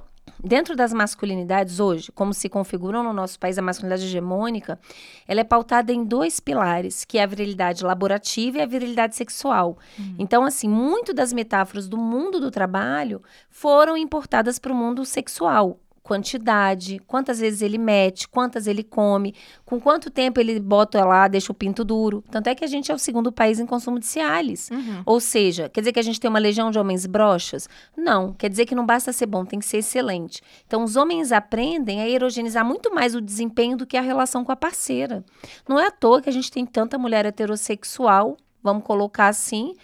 Dentro 0.41 0.75
das 0.75 0.93
masculinidades 0.93 1.79
hoje, 1.79 2.11
como 2.13 2.33
se 2.33 2.47
configuram 2.47 3.03
no 3.03 3.11
nosso 3.11 3.37
país 3.37 3.57
a 3.57 3.61
masculinidade 3.61 4.05
hegemônica, 4.05 4.79
ela 5.27 5.41
é 5.41 5.43
pautada 5.43 5.91
em 5.91 6.03
dois 6.03 6.39
pilares, 6.39 7.03
que 7.03 7.17
é 7.17 7.23
a 7.23 7.27
virilidade 7.27 7.83
laborativa 7.83 8.57
e 8.57 8.61
a 8.61 8.65
virilidade 8.65 9.15
sexual. 9.15 9.77
Então, 10.17 10.45
assim, 10.45 10.69
muito 10.69 11.13
das 11.13 11.33
metáforas 11.33 11.89
do 11.89 11.97
mundo 11.97 12.39
do 12.39 12.49
trabalho 12.49 13.21
foram 13.49 13.97
importadas 13.97 14.57
para 14.57 14.71
o 14.71 14.75
mundo 14.75 15.05
sexual. 15.05 15.77
Quantidade, 16.09 16.97
quantas 17.05 17.39
vezes 17.39 17.61
ele 17.61 17.77
mete, 17.77 18.27
quantas 18.27 18.65
ele 18.65 18.83
come, 18.83 19.35
com 19.63 19.79
quanto 19.79 20.09
tempo 20.09 20.39
ele 20.39 20.59
bota 20.59 21.05
lá, 21.05 21.27
deixa 21.27 21.51
o 21.51 21.55
pinto 21.55 21.85
duro. 21.85 22.23
Tanto 22.31 22.47
é 22.47 22.55
que 22.55 22.65
a 22.65 22.67
gente 22.67 22.91
é 22.91 22.95
o 22.95 22.97
segundo 22.97 23.31
país 23.31 23.59
em 23.59 23.65
consumo 23.67 23.99
de 23.99 24.07
Cialis. 24.07 24.71
Uhum. 24.71 25.03
Ou 25.05 25.19
seja, 25.19 25.69
quer 25.69 25.81
dizer 25.81 25.93
que 25.93 25.99
a 25.99 26.03
gente 26.03 26.19
tem 26.19 26.27
uma 26.27 26.39
legião 26.39 26.71
de 26.71 26.79
homens 26.79 27.05
broxas? 27.05 27.69
Não, 27.95 28.33
quer 28.33 28.49
dizer 28.49 28.65
que 28.65 28.73
não 28.73 28.87
basta 28.87 29.13
ser 29.13 29.27
bom, 29.27 29.45
tem 29.45 29.59
que 29.59 29.67
ser 29.67 29.77
excelente. 29.77 30.41
Então, 30.65 30.83
os 30.83 30.95
homens 30.95 31.31
aprendem 31.31 32.01
a 32.01 32.09
erogenizar 32.09 32.65
muito 32.65 32.91
mais 32.91 33.13
o 33.13 33.21
desempenho 33.21 33.77
do 33.77 33.85
que 33.85 33.95
a 33.95 34.01
relação 34.01 34.43
com 34.43 34.51
a 34.51 34.55
parceira. 34.55 35.23
Não 35.67 35.79
é 35.79 35.85
à 35.85 35.91
toa 35.91 36.23
que 36.23 36.29
a 36.29 36.33
gente 36.33 36.51
tem 36.51 36.65
tanta 36.65 36.97
mulher 36.97 37.23
heterossexual, 37.27 38.35
vamos 38.63 38.83
colocar 38.83 39.27
assim, 39.27 39.75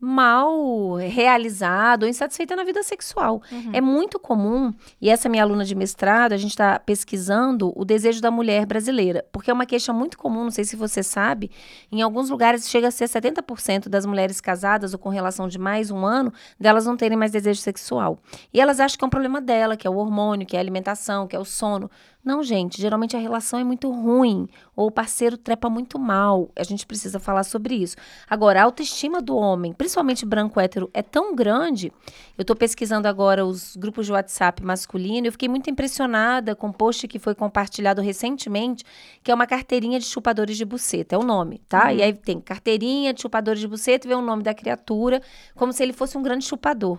mal 0.00 0.94
realizada 0.94 2.06
ou 2.06 2.10
insatisfeita 2.10 2.54
na 2.54 2.64
vida 2.64 2.82
sexual. 2.82 3.42
Uhum. 3.50 3.70
É 3.72 3.80
muito 3.80 4.18
comum, 4.18 4.72
e 5.00 5.10
essa 5.10 5.28
minha 5.28 5.42
aluna 5.42 5.64
de 5.64 5.74
mestrado, 5.74 6.32
a 6.32 6.36
gente 6.36 6.50
está 6.50 6.78
pesquisando 6.78 7.72
o 7.74 7.84
desejo 7.84 8.20
da 8.20 8.30
mulher 8.30 8.64
brasileira, 8.64 9.24
porque 9.32 9.50
é 9.50 9.54
uma 9.54 9.66
queixa 9.66 9.92
muito 9.92 10.16
comum, 10.16 10.44
não 10.44 10.50
sei 10.50 10.64
se 10.64 10.76
você 10.76 11.02
sabe, 11.02 11.50
em 11.90 12.00
alguns 12.00 12.30
lugares 12.30 12.68
chega 12.68 12.88
a 12.88 12.90
ser 12.90 13.06
70% 13.06 13.88
das 13.88 14.06
mulheres 14.06 14.40
casadas 14.40 14.92
ou 14.92 14.98
com 14.98 15.08
relação 15.08 15.48
de 15.48 15.58
mais 15.58 15.90
um 15.90 16.06
ano, 16.06 16.32
delas 16.58 16.86
não 16.86 16.96
terem 16.96 17.18
mais 17.18 17.32
desejo 17.32 17.60
sexual. 17.60 18.18
E 18.52 18.60
elas 18.60 18.78
acham 18.78 18.98
que 18.98 19.04
é 19.04 19.06
um 19.06 19.10
problema 19.10 19.40
dela, 19.40 19.76
que 19.76 19.86
é 19.86 19.90
o 19.90 19.96
hormônio, 19.96 20.46
que 20.46 20.56
é 20.56 20.58
a 20.58 20.62
alimentação, 20.62 21.26
que 21.26 21.34
é 21.34 21.38
o 21.38 21.44
sono. 21.44 21.90
Não, 22.24 22.42
gente, 22.42 22.80
geralmente 22.80 23.16
a 23.16 23.18
relação 23.18 23.58
é 23.58 23.64
muito 23.64 23.90
ruim, 23.90 24.48
ou 24.76 24.88
o 24.88 24.90
parceiro 24.90 25.38
trepa 25.38 25.70
muito 25.70 25.98
mal. 25.98 26.50
A 26.54 26.62
gente 26.62 26.86
precisa 26.86 27.18
falar 27.18 27.42
sobre 27.42 27.74
isso. 27.74 27.96
Agora, 28.28 28.60
a 28.60 28.64
autoestima 28.64 29.22
do 29.22 29.34
homem, 29.34 29.72
principalmente 29.88 30.26
branco 30.26 30.60
hétero, 30.60 30.90
é 30.92 31.00
tão 31.00 31.34
grande. 31.34 31.90
Eu 32.36 32.44
tô 32.44 32.54
pesquisando 32.54 33.08
agora 33.08 33.46
os 33.46 33.74
grupos 33.74 34.04
de 34.04 34.12
WhatsApp 34.12 34.62
masculino 34.62 35.26
e 35.26 35.28
eu 35.28 35.32
fiquei 35.32 35.48
muito 35.48 35.70
impressionada 35.70 36.54
com 36.54 36.66
um 36.66 36.72
post 36.72 37.08
que 37.08 37.18
foi 37.18 37.34
compartilhado 37.34 38.02
recentemente, 38.02 38.84
que 39.22 39.30
é 39.30 39.34
uma 39.34 39.46
carteirinha 39.46 39.98
de 39.98 40.04
chupadores 40.04 40.58
de 40.58 40.64
buceta, 40.66 41.14
é 41.14 41.18
o 41.18 41.22
nome, 41.22 41.62
tá? 41.66 41.90
E 41.90 42.02
aí 42.02 42.12
tem 42.12 42.38
carteirinha 42.38 43.14
de 43.14 43.22
chupadores 43.22 43.60
de 43.60 43.66
buceta 43.66 44.06
e 44.06 44.08
vê 44.08 44.14
o 44.14 44.20
nome 44.20 44.42
da 44.42 44.52
criatura, 44.52 45.22
como 45.54 45.72
se 45.72 45.82
ele 45.82 45.94
fosse 45.94 46.18
um 46.18 46.22
grande 46.22 46.44
chupador. 46.44 46.98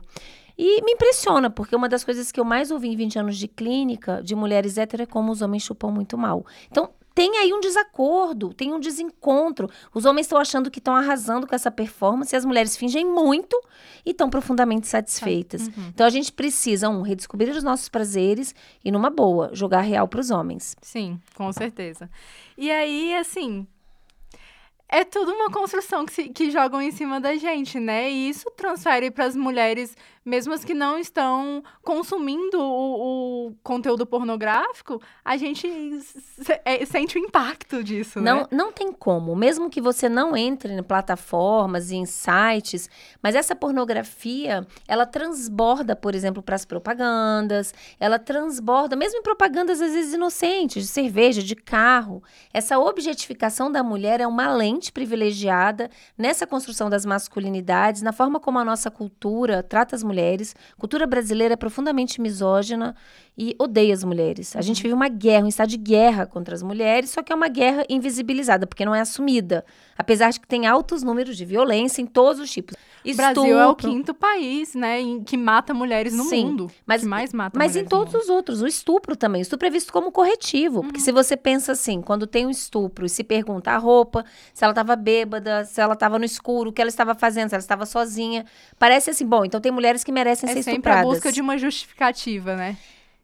E 0.57 0.81
me 0.81 0.93
impressiona, 0.93 1.49
porque 1.51 1.75
uma 1.75 1.87
das 1.87 2.03
coisas 2.03 2.31
que 2.31 2.39
eu 2.39 2.43
mais 2.43 2.71
ouvi 2.71 2.89
em 2.89 2.95
20 2.95 3.19
anos 3.19 3.37
de 3.37 3.47
clínica 3.47 4.21
de 4.23 4.33
mulheres 4.33 4.79
hétero 4.79 5.03
é 5.03 5.05
como 5.05 5.31
os 5.31 5.43
homens 5.43 5.61
chupam 5.61 5.91
muito 5.91 6.17
mal. 6.17 6.43
Então, 6.71 6.89
tem 7.19 7.37
aí 7.37 7.51
um 7.51 7.59
desacordo, 7.59 8.53
tem 8.53 8.73
um 8.73 8.79
desencontro. 8.79 9.69
Os 9.93 10.05
homens 10.05 10.25
estão 10.25 10.37
achando 10.37 10.71
que 10.71 10.79
estão 10.79 10.95
arrasando 10.95 11.45
com 11.45 11.53
essa 11.53 11.69
performance 11.69 12.33
e 12.33 12.37
as 12.37 12.45
mulheres 12.45 12.77
fingem 12.77 13.05
muito 13.05 13.61
e 14.05 14.11
estão 14.11 14.29
profundamente 14.29 14.87
satisfeitas. 14.87 15.67
Uhum. 15.67 15.89
Então, 15.89 16.05
a 16.05 16.09
gente 16.09 16.31
precisa, 16.31 16.87
um, 16.87 17.01
redescobrir 17.01 17.53
os 17.53 17.61
nossos 17.61 17.89
prazeres 17.89 18.55
e, 18.85 18.89
numa 18.89 19.09
boa, 19.09 19.49
jogar 19.51 19.81
real 19.81 20.07
para 20.07 20.21
os 20.21 20.31
homens. 20.31 20.77
Sim, 20.81 21.19
com 21.35 21.51
certeza. 21.51 22.09
E 22.57 22.71
aí, 22.71 23.13
assim, 23.13 23.67
é 24.91 25.03
tudo 25.05 25.31
uma 25.31 25.49
construção 25.51 26.05
que, 26.05 26.13
se- 26.13 26.29
que 26.29 26.49
jogam 26.51 26.81
em 26.81 26.91
cima 26.91 27.19
da 27.21 27.35
gente, 27.35 27.79
né? 27.79 28.09
E 28.11 28.29
isso 28.29 28.49
transfere 28.57 29.11
para 29.11 29.25
as 29.25 29.35
mulheres, 29.35 29.95
mesmo 30.25 30.53
as 30.53 30.63
que 30.65 30.73
não 30.73 30.97
estão 30.97 31.63
consumindo 31.83 32.59
o, 32.59 33.47
o 33.49 33.55
conteúdo 33.63 34.05
pornográfico, 34.05 35.01
a 35.23 35.37
gente 35.37 35.67
é, 36.65 36.85
sente 36.85 37.17
o 37.17 37.21
impacto 37.21 37.83
disso, 37.83 38.19
Não, 38.19 38.39
né? 38.41 38.47
não 38.51 38.71
tem 38.71 38.91
como, 38.91 39.35
mesmo 39.35 39.69
que 39.69 39.79
você 39.81 40.09
não 40.09 40.35
entre 40.35 40.73
em 40.73 40.83
plataformas 40.83 41.91
e 41.91 41.95
em 41.95 42.05
sites, 42.05 42.89
mas 43.21 43.35
essa 43.35 43.55
pornografia, 43.55 44.65
ela 44.87 45.05
transborda, 45.05 45.95
por 45.95 46.15
exemplo, 46.15 46.41
para 46.41 46.55
as 46.55 46.65
propagandas, 46.65 47.73
ela 47.99 48.17
transborda, 48.19 48.95
mesmo 48.95 49.19
em 49.19 49.23
propagandas 49.23 49.81
às 49.81 49.93
vezes 49.93 50.13
inocentes, 50.13 50.83
de 50.83 50.89
cerveja, 50.89 51.41
de 51.43 51.55
carro. 51.55 52.23
Essa 52.53 52.79
objetificação 52.79 53.71
da 53.71 53.83
mulher 53.83 54.19
é 54.21 54.27
uma 54.27 54.51
lente 54.53 54.78
privilegiada 54.87 55.89
nessa 56.17 56.47
construção 56.47 56.89
das 56.89 57.05
masculinidades, 57.05 58.01
na 58.01 58.13
forma 58.13 58.39
como 58.39 58.57
a 58.57 58.63
nossa 58.65 58.89
cultura 58.89 59.61
trata 59.61 59.95
as 59.95 60.03
mulheres. 60.03 60.55
Cultura 60.77 61.05
brasileira 61.05 61.55
é 61.55 61.57
profundamente 61.57 62.21
misógina 62.21 62.95
e 63.41 63.55
odeia 63.57 63.93
as 63.93 64.03
mulheres. 64.03 64.53
A 64.55 64.61
gente 64.61 64.83
vive 64.83 64.93
uma 64.93 65.07
guerra, 65.07 65.45
um 65.45 65.47
estado 65.47 65.69
de 65.69 65.77
guerra 65.77 66.25
contra 66.25 66.53
as 66.53 66.61
mulheres, 66.61 67.09
só 67.11 67.23
que 67.23 67.31
é 67.31 67.35
uma 67.35 67.47
guerra 67.47 67.85
invisibilizada, 67.89 68.67
porque 68.67 68.83
não 68.85 68.93
é 68.93 68.99
assumida. 68.99 69.63
Apesar 69.97 70.29
de 70.31 70.41
que 70.41 70.47
tem 70.47 70.67
altos 70.67 71.03
números 71.03 71.37
de 71.37 71.45
violência 71.45 72.01
em 72.01 72.05
todos 72.05 72.41
os 72.41 72.51
tipos. 72.51 72.75
O 73.05 73.15
Brasil 73.15 73.57
é 73.57 73.65
o 73.67 73.75
quinto 73.75 74.13
país, 74.13 74.75
né, 74.75 74.99
em- 74.99 75.23
que 75.23 75.37
mata 75.37 75.73
mulheres 75.73 76.13
no 76.13 76.25
Sim, 76.25 76.45
mundo. 76.47 76.71
mas- 76.85 77.01
que 77.01 77.07
mais 77.07 77.33
mata 77.33 77.57
Mas 77.57 77.77
em 77.77 77.85
todos 77.85 78.13
os 78.13 78.27
outros, 78.29 78.61
o 78.61 78.67
estupro 78.67 79.15
também. 79.15 79.41
O 79.41 79.43
estupro 79.43 79.65
é 79.67 79.69
visto 79.71 79.93
como 79.93 80.11
corretivo. 80.11 80.81
Porque 80.81 80.99
se 80.99 81.11
você 81.13 81.37
pensa 81.37 81.71
assim, 81.71 82.01
quando 82.01 82.27
tem 82.27 82.45
um 82.45 82.49
estupro 82.49 83.05
e 83.05 83.09
se 83.09 83.23
pergunta 83.23 83.71
a 83.71 83.77
roupa, 83.77 84.25
se 84.53 84.65
ela 84.65 84.71
estava 84.73 84.97
bêbada, 84.97 85.63
se 85.63 85.79
ela 85.79 85.93
estava 85.93 86.19
no 86.19 86.25
escuro, 86.25 86.71
o 86.71 86.73
que 86.73 86.81
ela 86.81 86.89
estava 86.89 87.15
fazendo, 87.15 87.47
se 87.49 87.55
ela 87.55 87.61
estava 87.61 87.85
sozinha. 87.85 88.45
Parece 88.77 89.09
assim, 89.11 89.25
bom, 89.25 89.45
então 89.45 89.61
tem 89.61 89.71
mulheres 89.71 90.03
que 90.03 90.11
merecem 90.11 90.49
É 90.49 90.53
ser 90.53 90.63
sempre 90.63 90.91
a 90.91 90.95
estupradas. 90.95 91.09
busca 91.09 91.31
de 91.31 91.39
uma 91.39 91.57
justificativa, 91.57 92.55
né? 92.57 92.75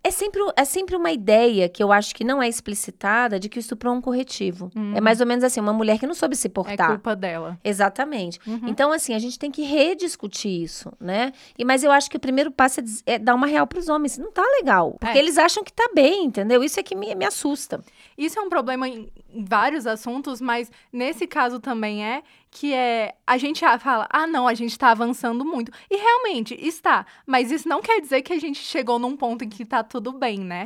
É 0.06 0.12
sempre, 0.12 0.39
é 0.56 0.63
sempre 0.63 0.96
uma 0.96 1.12
ideia 1.12 1.68
que 1.68 1.82
eu 1.82 1.91
acho 1.91 2.13
que 2.13 2.24
não 2.24 2.41
é 2.41 2.48
explicitada 2.48 3.39
de 3.39 3.50
que 3.50 3.58
o 3.58 3.60
estupro 3.60 3.89
é 3.89 3.91
um 3.91 4.00
corretivo. 4.00 4.70
É 4.94 5.02
mais 5.02 5.20
ou 5.20 5.26
menos 5.26 5.44
assim, 5.44 5.60
uma 5.60 5.74
mulher 5.74 5.98
que 5.98 6.06
não 6.06 6.13
soube 6.13 6.36
se 6.36 6.46
É 6.46 6.50
portar. 6.50 6.89
culpa 6.89 7.15
dela. 7.15 7.58
Exatamente. 7.63 8.39
Uhum. 8.46 8.68
Então, 8.68 8.91
assim, 8.91 9.13
a 9.15 9.20
gente 9.20 9.39
tem 9.39 9.50
que 9.50 9.63
rediscutir 9.63 10.62
isso, 10.62 10.91
né? 11.00 11.32
E, 11.58 11.65
mas 11.65 11.84
eu 11.84 11.91
acho 11.91 12.10
que 12.10 12.18
o 12.18 12.20
primeiro 12.20 12.52
passo 12.52 12.82
é, 12.82 12.84
é 13.15 13.20
dar 13.20 13.34
uma 13.34 13.48
real 13.48 13.65
pros 13.65 13.89
homens. 13.89 14.18
Não 14.18 14.32
tá 14.32 14.44
legal. 14.60 14.96
Porque 15.00 15.18
É. 15.18 15.22
eles 15.22 15.38
acham 15.38 15.63
que 15.63 15.74
tá 15.74 15.89
bem, 15.96 16.26
entendeu? 16.26 16.63
Isso 16.63 16.80
é 16.80 16.84
que 16.84 16.94
me, 16.96 17.15
me 17.15 17.26
assusta. 17.26 17.84
Isso 18.18 18.38
é 18.38 18.41
um 18.44 18.50
problema 18.50 18.88
em 18.88 19.10
em 19.36 19.44
vários 19.44 19.86
assuntos, 19.86 20.39
mas 20.39 20.72
nesse 20.94 21.28
caso 21.28 21.60
também 21.60 22.06
é 22.06 22.24
que 22.56 22.74
é 22.74 23.13
a 23.28 23.38
gente 23.38 23.65
fala, 23.80 24.08
ah, 24.10 24.26
não, 24.26 24.48
a 24.48 24.54
gente 24.54 24.80
tá 24.80 24.89
avançando 24.89 25.44
muito. 25.44 25.74
E 25.91 25.98
realmente 25.98 26.56
está, 26.56 27.06
mas 27.28 27.52
isso 27.52 27.68
não 27.68 27.82
quer 27.82 28.00
dizer 28.00 28.22
que 28.22 28.32
a 28.32 28.39
gente 28.39 28.60
chegou 28.60 28.98
num 28.98 29.18
ponto 29.18 29.44
em 29.44 29.50
que 29.50 29.65
tá 29.65 29.84
tudo 29.84 30.13
bem, 30.13 30.39
né? 30.39 30.65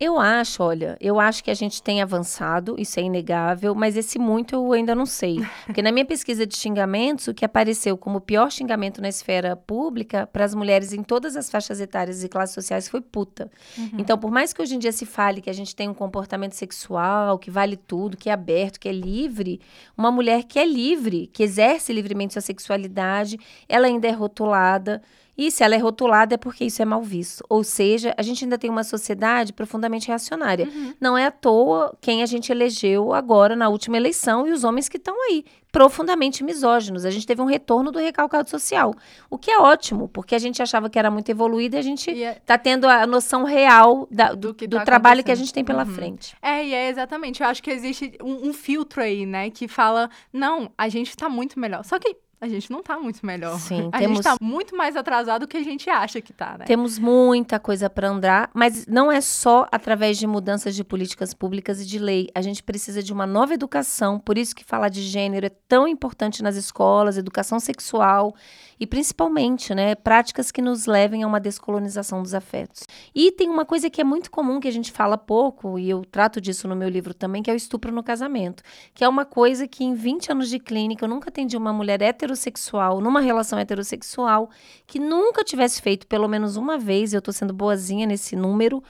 Eu 0.00 0.18
acho, 0.18 0.62
olha, 0.62 0.96
eu 0.98 1.20
acho 1.20 1.44
que 1.44 1.50
a 1.50 1.54
gente 1.54 1.82
tem 1.82 2.00
avançado, 2.00 2.74
isso 2.78 2.98
é 2.98 3.02
inegável, 3.02 3.74
mas 3.74 3.98
esse 3.98 4.18
muito 4.18 4.54
eu 4.54 4.72
ainda 4.72 4.94
não 4.94 5.04
sei. 5.04 5.36
Porque 5.66 5.82
na 5.82 5.92
minha 5.92 6.06
pesquisa 6.06 6.46
de 6.46 6.56
xingamentos, 6.56 7.28
o 7.28 7.34
que 7.34 7.44
apareceu 7.44 7.98
como 7.98 8.16
o 8.16 8.20
pior 8.20 8.50
xingamento 8.50 9.02
na 9.02 9.10
esfera 9.10 9.54
pública 9.54 10.26
para 10.26 10.42
as 10.42 10.54
mulheres 10.54 10.94
em 10.94 11.02
todas 11.02 11.36
as 11.36 11.50
faixas 11.50 11.82
etárias 11.82 12.24
e 12.24 12.30
classes 12.30 12.54
sociais 12.54 12.88
foi 12.88 13.02
puta. 13.02 13.50
Uhum. 13.76 13.90
Então, 13.98 14.16
por 14.16 14.30
mais 14.30 14.54
que 14.54 14.62
hoje 14.62 14.74
em 14.74 14.78
dia 14.78 14.90
se 14.90 15.04
fale 15.04 15.42
que 15.42 15.50
a 15.50 15.54
gente 15.54 15.76
tem 15.76 15.86
um 15.86 15.94
comportamento 15.94 16.54
sexual, 16.54 17.38
que 17.38 17.50
vale 17.50 17.76
tudo, 17.76 18.16
que 18.16 18.30
é 18.30 18.32
aberto, 18.32 18.80
que 18.80 18.88
é 18.88 18.92
livre, 18.92 19.60
uma 19.98 20.10
mulher 20.10 20.44
que 20.44 20.58
é 20.58 20.64
livre, 20.64 21.26
que 21.30 21.42
exerce 21.42 21.92
livremente 21.92 22.32
sua 22.32 22.40
sexualidade, 22.40 23.38
ela 23.68 23.86
ainda 23.86 24.08
é 24.08 24.12
rotulada 24.12 25.02
e 25.40 25.50
se 25.50 25.64
ela 25.64 25.74
é 25.74 25.78
rotulada 25.78 26.34
é 26.34 26.36
porque 26.36 26.66
isso 26.66 26.82
é 26.82 26.84
mal 26.84 27.00
visto. 27.00 27.42
Ou 27.48 27.64
seja, 27.64 28.14
a 28.18 28.20
gente 28.20 28.44
ainda 28.44 28.58
tem 28.58 28.68
uma 28.68 28.84
sociedade 28.84 29.54
profundamente 29.54 30.08
reacionária. 30.08 30.66
Uhum. 30.66 30.92
Não 31.00 31.16
é 31.16 31.24
à 31.24 31.30
toa 31.30 31.96
quem 31.98 32.22
a 32.22 32.26
gente 32.26 32.52
elegeu 32.52 33.14
agora 33.14 33.56
na 33.56 33.70
última 33.70 33.96
eleição 33.96 34.46
e 34.46 34.52
os 34.52 34.64
homens 34.64 34.86
que 34.86 34.98
estão 34.98 35.14
aí, 35.28 35.46
profundamente 35.72 36.44
misóginos. 36.44 37.06
A 37.06 37.10
gente 37.10 37.26
teve 37.26 37.40
um 37.40 37.46
retorno 37.46 37.90
do 37.90 37.98
recalcado 37.98 38.50
social, 38.50 38.94
o 39.30 39.38
que 39.38 39.50
é 39.50 39.58
ótimo, 39.58 40.10
porque 40.10 40.34
a 40.34 40.38
gente 40.38 40.60
achava 40.60 40.90
que 40.90 40.98
era 40.98 41.10
muito 41.10 41.30
evoluído 41.30 41.74
e 41.74 41.78
a 41.78 41.82
gente 41.82 42.10
está 42.10 42.28
é... 42.28 42.34
Tá 42.34 42.58
tendo 42.58 42.86
a 42.86 43.06
noção 43.06 43.44
real 43.44 44.06
da, 44.10 44.34
do, 44.34 44.52
do, 44.52 44.68
do 44.68 44.76
tá 44.76 44.84
trabalho 44.84 45.24
que 45.24 45.32
a 45.32 45.34
gente 45.34 45.54
tem 45.54 45.64
pela 45.64 45.86
uhum. 45.86 45.94
frente. 45.94 46.36
É, 46.42 46.62
e 46.66 46.74
é 46.74 46.90
exatamente. 46.90 47.42
Eu 47.42 47.48
acho 47.48 47.62
que 47.62 47.70
existe 47.70 48.12
um, 48.22 48.50
um 48.50 48.52
filtro 48.52 49.00
aí, 49.00 49.24
né, 49.24 49.48
que 49.48 49.66
fala, 49.66 50.10
não, 50.30 50.70
a 50.76 50.90
gente 50.90 51.08
está 51.08 51.30
muito 51.30 51.58
melhor. 51.58 51.82
Só 51.82 51.98
que 51.98 52.14
a 52.40 52.48
gente 52.48 52.70
não 52.70 52.82
tá 52.82 52.98
muito 52.98 53.24
melhor. 53.24 53.58
Sim, 53.58 53.90
a 53.92 53.98
temos... 53.98 54.16
gente 54.16 54.24
tá 54.24 54.36
muito 54.40 54.74
mais 54.74 54.96
atrasado 54.96 55.42
do 55.42 55.48
que 55.48 55.58
a 55.58 55.62
gente 55.62 55.90
acha 55.90 56.20
que 56.22 56.32
tá, 56.32 56.56
né? 56.58 56.64
Temos 56.64 56.98
muita 56.98 57.60
coisa 57.60 57.90
para 57.90 58.08
andar, 58.08 58.50
mas 58.54 58.86
não 58.86 59.12
é 59.12 59.20
só 59.20 59.68
através 59.70 60.16
de 60.16 60.26
mudanças 60.26 60.74
de 60.74 60.82
políticas 60.82 61.34
públicas 61.34 61.82
e 61.82 61.86
de 61.86 61.98
lei. 61.98 62.28
A 62.34 62.40
gente 62.40 62.62
precisa 62.62 63.02
de 63.02 63.12
uma 63.12 63.26
nova 63.26 63.52
educação, 63.52 64.18
por 64.18 64.38
isso 64.38 64.56
que 64.56 64.64
falar 64.64 64.88
de 64.88 65.02
gênero 65.02 65.46
é 65.46 65.50
tão 65.68 65.86
importante 65.86 66.42
nas 66.42 66.56
escolas, 66.56 67.18
educação 67.18 67.60
sexual 67.60 68.34
e 68.80 68.86
principalmente, 68.86 69.74
né, 69.74 69.94
práticas 69.94 70.50
que 70.50 70.62
nos 70.62 70.86
levem 70.86 71.22
a 71.22 71.26
uma 71.26 71.38
descolonização 71.38 72.22
dos 72.22 72.32
afetos. 72.32 72.84
E 73.14 73.30
tem 73.30 73.50
uma 73.50 73.66
coisa 73.66 73.90
que 73.90 74.00
é 74.00 74.04
muito 74.04 74.30
comum 74.30 74.58
que 74.58 74.68
a 74.68 74.72
gente 74.72 74.90
fala 74.90 75.18
pouco, 75.18 75.78
e 75.78 75.90
eu 75.90 76.02
trato 76.02 76.40
disso 76.40 76.66
no 76.66 76.74
meu 76.74 76.88
livro 76.88 77.12
também, 77.12 77.42
que 77.42 77.50
é 77.50 77.52
o 77.52 77.56
estupro 77.56 77.92
no 77.92 78.02
casamento, 78.02 78.62
que 78.94 79.04
é 79.04 79.08
uma 79.08 79.26
coisa 79.26 79.68
que 79.68 79.84
em 79.84 79.92
20 79.92 80.32
anos 80.32 80.48
de 80.48 80.58
clínica 80.58 81.04
eu 81.04 81.08
nunca 81.10 81.28
atendi 81.28 81.58
uma 81.58 81.74
mulher 81.74 82.00
heterossexual, 82.30 83.00
numa 83.00 83.20
relação 83.20 83.58
heterossexual, 83.58 84.50
que 84.86 84.98
nunca 84.98 85.44
tivesse 85.44 85.82
feito 85.82 86.06
pelo 86.06 86.28
menos 86.28 86.56
uma 86.56 86.78
vez, 86.78 87.12
eu 87.12 87.18
estou 87.18 87.34
sendo 87.34 87.52
boazinha 87.52 88.06
nesse 88.06 88.36
número, 88.36 88.82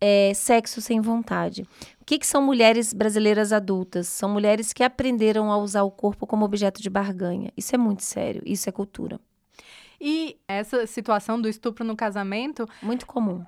é, 0.00 0.32
sexo 0.34 0.80
sem 0.80 1.00
vontade. 1.00 1.62
O 2.00 2.04
que, 2.04 2.18
que, 2.18 2.26
são 2.26 2.42
mulheres 2.42 2.92
brasileiras 2.92 3.52
adultas? 3.52 4.06
São 4.08 4.28
mulheres 4.28 4.72
que 4.72 4.82
aprenderam 4.82 5.50
a 5.50 5.56
usar 5.56 5.82
o 5.82 5.90
corpo 5.90 6.26
como 6.26 6.44
objeto 6.44 6.82
de 6.82 6.90
barganha. 6.90 7.52
Isso 7.56 7.74
é 7.74 7.78
muito 7.78 8.02
sério, 8.02 8.42
isso 8.44 8.68
é 8.68 8.72
cultura. 8.72 9.18
E 10.00 10.36
essa 10.46 10.86
situação 10.86 11.40
do 11.40 11.48
estupro 11.48 11.84
no 11.84 11.96
casamento. 11.96 12.68
Muito 12.82 13.06
comum. 13.06 13.42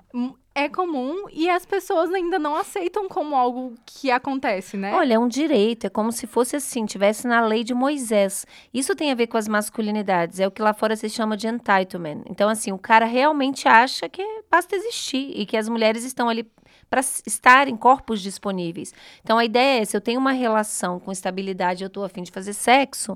É 0.59 0.67
comum 0.67 1.25
e 1.31 1.47
as 1.47 1.67
pessoas 1.67 2.11
ainda 2.11 2.39
não 2.39 2.55
aceitam 2.55 3.07
como 3.07 3.35
algo 3.35 3.75
que 3.85 4.09
acontece, 4.09 4.75
né? 4.75 4.91
Olha, 4.91 5.13
é 5.13 5.19
um 5.19 5.27
direito, 5.27 5.85
é 5.85 5.89
como 5.89 6.11
se 6.11 6.25
fosse 6.25 6.55
assim, 6.55 6.83
tivesse 6.83 7.27
na 7.27 7.45
lei 7.45 7.63
de 7.63 7.75
Moisés. 7.75 8.43
Isso 8.73 8.95
tem 8.95 9.11
a 9.11 9.15
ver 9.15 9.27
com 9.27 9.37
as 9.37 9.47
masculinidades, 9.47 10.39
é 10.39 10.47
o 10.47 10.51
que 10.51 10.59
lá 10.59 10.73
fora 10.73 10.95
se 10.95 11.11
chama 11.11 11.37
de 11.37 11.47
entitlement. 11.47 12.23
Então, 12.27 12.49
assim, 12.49 12.71
o 12.71 12.77
cara 12.79 13.05
realmente 13.05 13.67
acha 13.67 14.09
que 14.09 14.23
basta 14.49 14.75
existir 14.75 15.31
e 15.35 15.45
que 15.45 15.55
as 15.55 15.69
mulheres 15.69 16.03
estão 16.03 16.27
ali 16.27 16.43
para 16.89 17.01
estar 17.01 17.67
em 17.67 17.77
corpos 17.77 18.19
disponíveis. 18.19 18.95
Então, 19.21 19.37
a 19.37 19.45
ideia 19.45 19.83
é: 19.83 19.85
se 19.85 19.95
eu 19.95 20.01
tenho 20.01 20.19
uma 20.19 20.31
relação 20.31 20.99
com 20.99 21.11
estabilidade, 21.11 21.83
eu 21.83 21.87
estou 21.87 22.03
afim 22.03 22.23
de 22.23 22.31
fazer 22.31 22.53
sexo 22.53 23.15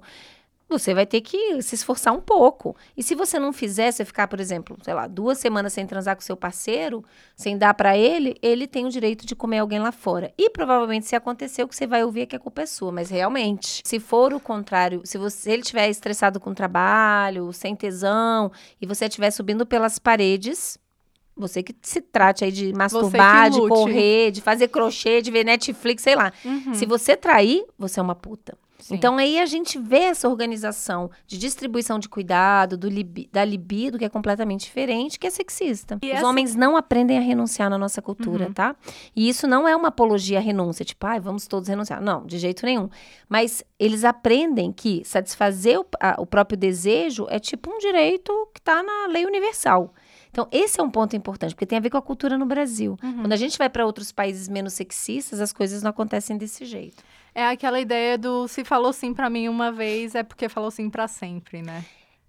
você 0.72 0.94
vai 0.94 1.06
ter 1.06 1.22
que 1.22 1.62
se 1.62 1.76
esforçar 1.76 2.14
um 2.14 2.22
pouco. 2.22 2.76
E 2.96 3.04
se 3.04 3.14
você 3.14 3.38
não 3.38 3.52
fizer, 3.52 3.92
você 3.92 4.06
ficar, 4.06 4.28
por 4.28 4.40
exemplo, 4.40 4.78
sei 4.82 4.94
lá, 4.94 5.06
duas 5.06 5.38
semanas 5.38 5.74
sem 5.74 5.86
transar 5.86 6.16
com 6.16 6.22
seu 6.22 6.38
parceiro, 6.38 7.04
sem 7.36 7.58
dar 7.58 7.74
para 7.74 7.98
ele, 7.98 8.36
ele 8.42 8.66
tem 8.68 8.86
o 8.86 8.90
direito 8.90 9.26
de 9.26 9.36
comer 9.36 9.60
alguém 9.60 9.80
lá 9.80 9.92
fora. 9.92 10.34
E 10.38 10.50
provavelmente 10.50 11.06
se 11.06 11.16
acontecer, 11.16 11.64
o 11.64 11.68
que 11.68 11.76
você 11.76 11.86
vai 11.86 12.04
ouvir 12.04 12.22
é 12.22 12.26
que 12.26 12.36
a 12.36 12.40
culpa 12.40 12.62
é 12.62 12.66
sua. 12.66 12.92
Mas 12.92 13.10
realmente, 13.10 13.82
se 13.86 14.00
for 14.00 14.34
o 14.34 14.40
contrário, 14.40 15.02
se 15.04 15.18
você, 15.18 15.52
ele 15.52 15.62
estiver 15.62 15.90
estressado 15.90 16.40
com 16.40 16.52
o 16.52 16.56
trabalho, 16.56 17.52
sem 17.52 17.76
tesão, 17.76 18.52
e 18.82 18.86
você 18.86 19.06
estiver 19.06 19.32
subindo 19.32 19.66
pelas 19.66 20.00
paredes, 20.00 20.80
você 21.36 21.64
que 21.64 21.76
se 21.82 22.02
trate 22.02 22.44
aí 22.44 22.52
de 22.52 22.74
masturbar, 22.74 23.50
de 23.50 23.60
correr, 23.68 24.32
de 24.32 24.42
fazer 24.42 24.68
crochê, 24.68 25.22
de 25.22 25.32
ver 25.32 25.44
Netflix, 25.44 26.04
sei 26.04 26.16
lá. 26.16 26.32
Uhum. 26.44 26.74
Se 26.74 26.86
você 26.86 27.18
trair, 27.18 27.66
você 27.78 28.00
é 28.00 28.04
uma 28.04 28.16
puta. 28.16 28.58
Sim. 28.82 28.96
Então 28.96 29.18
aí 29.18 29.40
a 29.40 29.46
gente 29.46 29.80
vê 29.80 30.00
essa 30.00 30.28
organização 30.28 31.10
de 31.28 31.38
distribuição 31.38 32.00
de 32.00 32.10
cuidado, 32.10 32.78
do 32.78 32.90
libi, 32.90 33.30
da 33.32 33.46
libido, 33.46 33.98
que 33.98 34.06
é 34.06 34.10
completamente 34.10 34.66
diferente, 34.66 35.20
que 35.20 35.28
é 35.28 35.30
sexista. 35.30 36.00
E 36.02 36.08
Os 36.08 36.18
essa... 36.18 36.28
homens 36.28 36.56
não 36.56 36.76
aprendem 36.76 37.18
a 37.18 37.22
renunciar 37.22 37.70
na 37.70 37.78
nossa 37.78 38.02
cultura, 38.02 38.48
uhum. 38.48 38.54
tá? 38.54 38.76
E 39.16 39.30
isso 39.30 39.48
não 39.48 39.68
é 39.68 39.76
uma 39.76 39.90
apologia 39.90 40.40
à 40.40 40.42
renúncia, 40.42 40.84
tipo, 40.84 41.06
ai, 41.06 41.20
vamos 41.20 41.48
todos 41.48 41.70
renunciar. 41.70 42.02
Não, 42.02 42.26
de 42.26 42.38
jeito 42.38 42.66
nenhum. 42.66 42.90
Mas 43.30 43.64
eles 43.80 44.04
aprendem 44.04 44.72
que 44.72 45.04
satisfazer 45.06 45.80
o, 45.80 45.86
a, 46.00 46.20
o 46.20 46.26
próprio 46.26 46.58
desejo 46.58 47.28
é 47.30 47.40
tipo 47.40 47.72
um 47.72 47.78
direito 47.78 48.32
que 48.54 48.60
está 48.60 48.82
na 48.82 49.08
lei 49.08 49.26
universal. 49.26 49.94
Então, 50.32 50.48
esse 50.52 50.80
é 50.80 50.84
um 50.84 50.90
ponto 50.90 51.16
importante, 51.16 51.54
porque 51.54 51.66
tem 51.66 51.78
a 51.78 51.82
ver 51.82 51.90
com 51.90 51.98
a 51.98 52.02
cultura 52.02 52.38
no 52.38 52.46
Brasil. 52.46 52.98
Uhum. 53.04 53.22
Quando 53.22 53.34
a 53.34 53.38
gente 53.38 53.58
vai 53.58 53.70
para 53.70 53.86
outros 53.86 54.12
países 54.14 54.48
menos 54.48 54.74
sexistas, 54.74 55.42
as 55.42 55.52
coisas 55.52 55.84
não 55.84 55.90
acontecem 55.90 56.38
desse 56.38 56.64
jeito. 56.64 57.04
É 57.34 57.48
aquela 57.48 57.80
ideia 57.80 58.18
do 58.18 58.48
se 58.48 58.64
falou 58.64 58.92
sim 58.92 59.14
para 59.14 59.30
mim 59.30 59.48
uma 59.48 59.72
vez, 59.72 60.16
é 60.16 60.24
porque 60.24 60.50
falou 60.50 60.72
sim 60.72 60.90
para 60.90 61.08
sempre, 61.08 61.62
né? 61.62 61.84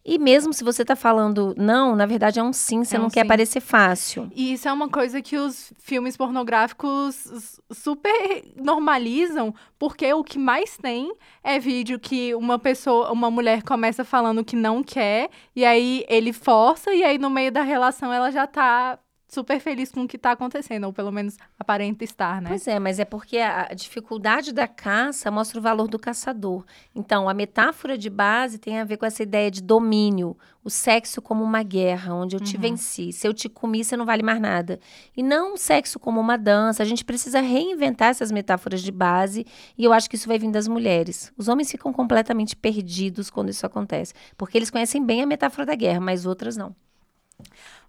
E 0.04 0.18
mesmo 0.18 0.52
se 0.52 0.64
você 0.64 0.84
tá 0.84 0.96
falando 0.96 1.54
não, 1.56 1.94
na 1.94 2.06
verdade 2.06 2.40
é 2.40 2.42
um 2.42 2.52
sim, 2.52 2.82
você 2.82 2.96
é 2.96 2.98
um 2.98 3.02
não 3.02 3.10
sim. 3.10 3.14
quer 3.14 3.24
parecer 3.24 3.60
fácil. 3.60 4.28
E 4.34 4.52
isso 4.52 4.68
é 4.68 4.72
uma 4.72 4.88
coisa 4.88 5.22
que 5.22 5.36
os 5.36 5.72
filmes 5.78 6.16
pornográficos 6.16 7.60
super 7.70 8.42
normalizam, 8.56 9.54
porque 9.78 10.12
o 10.12 10.24
que 10.24 10.40
mais 10.40 10.76
tem 10.76 11.14
é 11.42 11.58
vídeo 11.60 12.00
que 12.00 12.34
uma 12.34 12.58
pessoa, 12.58 13.12
uma 13.12 13.30
mulher 13.30 13.62
começa 13.62 14.04
falando 14.04 14.44
que 14.44 14.56
não 14.56 14.82
quer, 14.82 15.30
e 15.54 15.64
aí 15.64 16.04
ele 16.08 16.32
força, 16.32 16.92
e 16.92 17.04
aí 17.04 17.16
no 17.16 17.30
meio 17.30 17.52
da 17.52 17.62
relação 17.62 18.12
ela 18.12 18.32
já 18.32 18.44
tá 18.44 18.98
super 19.32 19.58
feliz 19.60 19.90
com 19.90 20.02
o 20.02 20.08
que 20.08 20.16
está 20.16 20.32
acontecendo, 20.32 20.84
ou 20.84 20.92
pelo 20.92 21.10
menos 21.10 21.38
aparenta 21.58 22.04
estar, 22.04 22.42
né? 22.42 22.50
Pois 22.50 22.68
é, 22.68 22.78
mas 22.78 22.98
é 22.98 23.04
porque 23.06 23.38
a 23.38 23.72
dificuldade 23.72 24.52
da 24.52 24.68
caça 24.68 25.30
mostra 25.30 25.58
o 25.58 25.62
valor 25.62 25.88
do 25.88 25.98
caçador. 25.98 26.66
Então, 26.94 27.30
a 27.30 27.32
metáfora 27.32 27.96
de 27.96 28.10
base 28.10 28.58
tem 28.58 28.78
a 28.78 28.84
ver 28.84 28.98
com 28.98 29.06
essa 29.06 29.22
ideia 29.22 29.50
de 29.50 29.62
domínio, 29.62 30.36
o 30.62 30.68
sexo 30.68 31.22
como 31.22 31.42
uma 31.42 31.62
guerra, 31.62 32.14
onde 32.14 32.36
eu 32.36 32.40
te 32.40 32.56
uhum. 32.56 32.62
venci. 32.62 33.10
Se 33.10 33.26
eu 33.26 33.32
te 33.32 33.48
comi, 33.48 33.82
você 33.82 33.96
não 33.96 34.04
vale 34.04 34.22
mais 34.22 34.38
nada. 34.38 34.78
E 35.16 35.22
não 35.22 35.54
o 35.54 35.56
sexo 35.56 35.98
como 35.98 36.20
uma 36.20 36.36
dança. 36.36 36.82
A 36.82 36.86
gente 36.86 37.02
precisa 37.02 37.40
reinventar 37.40 38.10
essas 38.10 38.30
metáforas 38.30 38.82
de 38.82 38.92
base, 38.92 39.46
e 39.78 39.82
eu 39.82 39.94
acho 39.94 40.10
que 40.10 40.16
isso 40.16 40.28
vai 40.28 40.38
vir 40.38 40.50
das 40.50 40.68
mulheres. 40.68 41.32
Os 41.38 41.48
homens 41.48 41.70
ficam 41.70 41.90
completamente 41.90 42.54
perdidos 42.54 43.30
quando 43.30 43.48
isso 43.48 43.64
acontece, 43.64 44.12
porque 44.36 44.58
eles 44.58 44.68
conhecem 44.68 45.02
bem 45.02 45.22
a 45.22 45.26
metáfora 45.26 45.64
da 45.64 45.74
guerra, 45.74 46.00
mas 46.00 46.26
outras 46.26 46.54
não. 46.54 46.76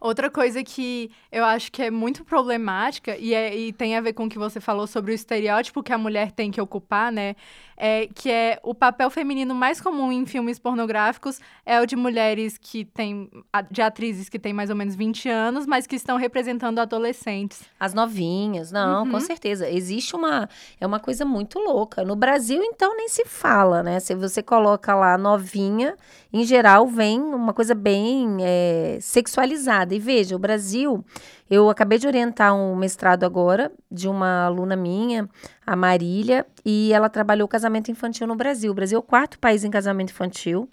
Outra 0.03 0.29
coisa 0.29 0.61
que 0.65 1.09
eu 1.31 1.45
acho 1.45 1.71
que 1.71 1.81
é 1.81 1.89
muito 1.89 2.25
problemática, 2.25 3.15
e, 3.17 3.33
é, 3.33 3.55
e 3.55 3.71
tem 3.71 3.95
a 3.95 4.01
ver 4.01 4.11
com 4.11 4.25
o 4.25 4.29
que 4.29 4.37
você 4.37 4.59
falou 4.59 4.85
sobre 4.85 5.13
o 5.13 5.15
estereótipo 5.15 5.81
que 5.81 5.93
a 5.93 5.97
mulher 5.97 6.33
tem 6.33 6.51
que 6.51 6.59
ocupar, 6.59 7.09
né? 7.09 7.37
É, 7.77 8.07
que 8.13 8.29
é 8.29 8.59
o 8.63 8.75
papel 8.75 9.09
feminino 9.09 9.55
mais 9.55 9.81
comum 9.81 10.11
em 10.11 10.25
filmes 10.25 10.59
pornográficos 10.59 11.39
é 11.65 11.81
o 11.81 11.85
de 11.85 11.95
mulheres 11.95 12.57
que 12.57 12.85
têm, 12.85 13.29
de 13.71 13.81
atrizes 13.81 14.29
que 14.29 14.37
têm 14.37 14.53
mais 14.53 14.69
ou 14.69 14.75
menos 14.75 14.93
20 14.93 15.27
anos, 15.29 15.65
mas 15.65 15.87
que 15.87 15.95
estão 15.95 16.17
representando 16.17 16.79
adolescentes. 16.79 17.63
As 17.79 17.93
novinhas, 17.93 18.71
não, 18.71 19.05
uhum. 19.05 19.11
com 19.11 19.19
certeza. 19.21 19.69
Existe 19.69 20.15
uma, 20.15 20.49
é 20.79 20.85
uma 20.85 20.99
coisa 20.99 21.23
muito 21.23 21.57
louca. 21.59 22.03
No 22.03 22.15
Brasil, 22.15 22.61
então, 22.61 22.95
nem 22.95 23.07
se 23.07 23.25
fala, 23.25 23.81
né? 23.81 23.99
Se 24.01 24.13
você 24.13 24.43
coloca 24.43 24.93
lá 24.93 25.17
novinha, 25.17 25.95
em 26.31 26.43
geral, 26.43 26.87
vem 26.87 27.21
uma 27.21 27.53
coisa 27.53 27.73
bem 27.73 28.37
é, 28.41 28.97
sexualizada. 29.01 29.92
E 29.93 29.99
veja, 29.99 30.35
o 30.35 30.39
Brasil, 30.39 31.03
eu 31.49 31.69
acabei 31.69 31.97
de 31.97 32.07
orientar 32.07 32.55
um 32.55 32.75
mestrado 32.75 33.23
agora 33.23 33.71
de 33.91 34.07
uma 34.07 34.45
aluna 34.45 34.75
minha, 34.75 35.29
a 35.65 35.75
Marília, 35.75 36.45
e 36.65 36.91
ela 36.91 37.09
trabalhou 37.09 37.47
casamento 37.47 37.91
infantil 37.91 38.27
no 38.27 38.35
Brasil. 38.35 38.71
O 38.71 38.75
Brasil 38.75 38.97
é 38.97 38.99
o 38.99 39.03
quarto 39.03 39.39
país 39.39 39.63
em 39.63 39.69
casamento 39.69 40.11
infantil. 40.11 40.69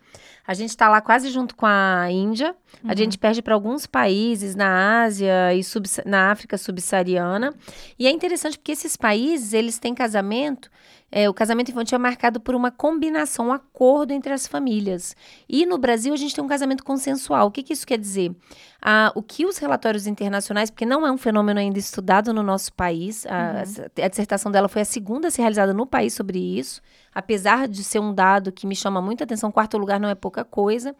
A 0.46 0.54
gente 0.54 0.70
está 0.70 0.88
lá 0.88 1.00
quase 1.00 1.30
junto 1.30 1.54
com 1.54 1.66
a 1.66 2.10
Índia. 2.10 2.56
Uhum. 2.82 2.90
A 2.90 2.94
gente 2.96 3.18
perde 3.18 3.40
para 3.40 3.54
alguns 3.54 3.86
países 3.86 4.54
na 4.54 5.02
Ásia 5.02 5.54
e 5.54 5.62
sub, 5.62 5.88
na 6.04 6.32
África 6.32 6.58
subsaariana. 6.58 7.54
E 7.98 8.06
é 8.06 8.10
interessante 8.10 8.58
porque 8.58 8.72
esses 8.72 8.96
países, 8.96 9.52
eles 9.52 9.78
têm 9.78 9.94
casamento 9.94 10.70
é, 11.12 11.28
o 11.28 11.34
casamento 11.34 11.70
infantil 11.70 11.96
é 11.96 11.98
marcado 11.98 12.40
por 12.40 12.54
uma 12.54 12.70
combinação, 12.70 13.48
um 13.48 13.52
acordo 13.52 14.12
entre 14.12 14.32
as 14.32 14.46
famílias. 14.46 15.16
E 15.48 15.66
no 15.66 15.76
Brasil 15.76 16.14
a 16.14 16.16
gente 16.16 16.34
tem 16.34 16.44
um 16.44 16.48
casamento 16.48 16.84
consensual. 16.84 17.48
O 17.48 17.50
que, 17.50 17.62
que 17.62 17.72
isso 17.72 17.86
quer 17.86 17.98
dizer? 17.98 18.34
Ah, 18.80 19.12
o 19.14 19.22
que 19.22 19.44
os 19.44 19.58
relatórios 19.58 20.06
internacionais 20.06 20.70
porque 20.70 20.86
não 20.86 21.06
é 21.06 21.10
um 21.10 21.18
fenômeno 21.18 21.58
ainda 21.58 21.78
estudado 21.78 22.32
no 22.32 22.42
nosso 22.42 22.72
país. 22.72 23.26
A, 23.26 23.64
uhum. 23.66 24.04
a, 24.04 24.08
dissertação 24.08 24.52
dela 24.52 24.68
foi 24.68 24.82
a 24.82 24.84
segunda 24.84 25.28
a 25.28 25.30
ser 25.30 25.42
realizada 25.42 25.74
no 25.74 25.84
país 25.84 26.14
sobre 26.14 26.38
isso, 26.38 26.80
apesar 27.14 27.66
de 27.66 27.82
ser 27.82 27.98
um 27.98 28.14
dado 28.14 28.52
que 28.52 28.66
me 28.66 28.76
chama 28.76 29.02
muita 29.02 29.24
atenção, 29.24 29.50
quarto 29.50 29.76
lugar 29.76 29.98
não 29.98 30.08
é 30.08 30.14
pouca 30.14 30.44
coisa. 30.44 30.94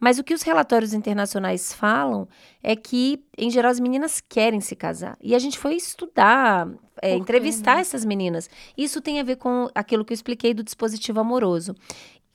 Mas 0.00 0.18
o 0.18 0.24
que 0.24 0.34
os 0.34 0.42
relatórios 0.42 0.94
internacionais 0.94 1.72
falam 1.72 2.26
é 2.62 2.74
que, 2.74 3.22
em 3.36 3.50
geral, 3.50 3.70
as 3.70 3.80
meninas 3.80 4.20
querem 4.20 4.60
se 4.60 4.74
casar. 4.74 5.16
E 5.20 5.34
a 5.34 5.38
gente 5.38 5.58
foi 5.58 5.74
estudar, 5.74 6.68
é, 7.02 7.14
entrevistar 7.14 7.80
essas 7.80 8.04
meninas. 8.04 8.48
Isso 8.76 9.00
tem 9.00 9.20
a 9.20 9.22
ver 9.22 9.36
com 9.36 9.68
aquilo 9.74 10.04
que 10.04 10.12
eu 10.12 10.14
expliquei 10.14 10.54
do 10.54 10.62
dispositivo 10.62 11.20
amoroso 11.20 11.74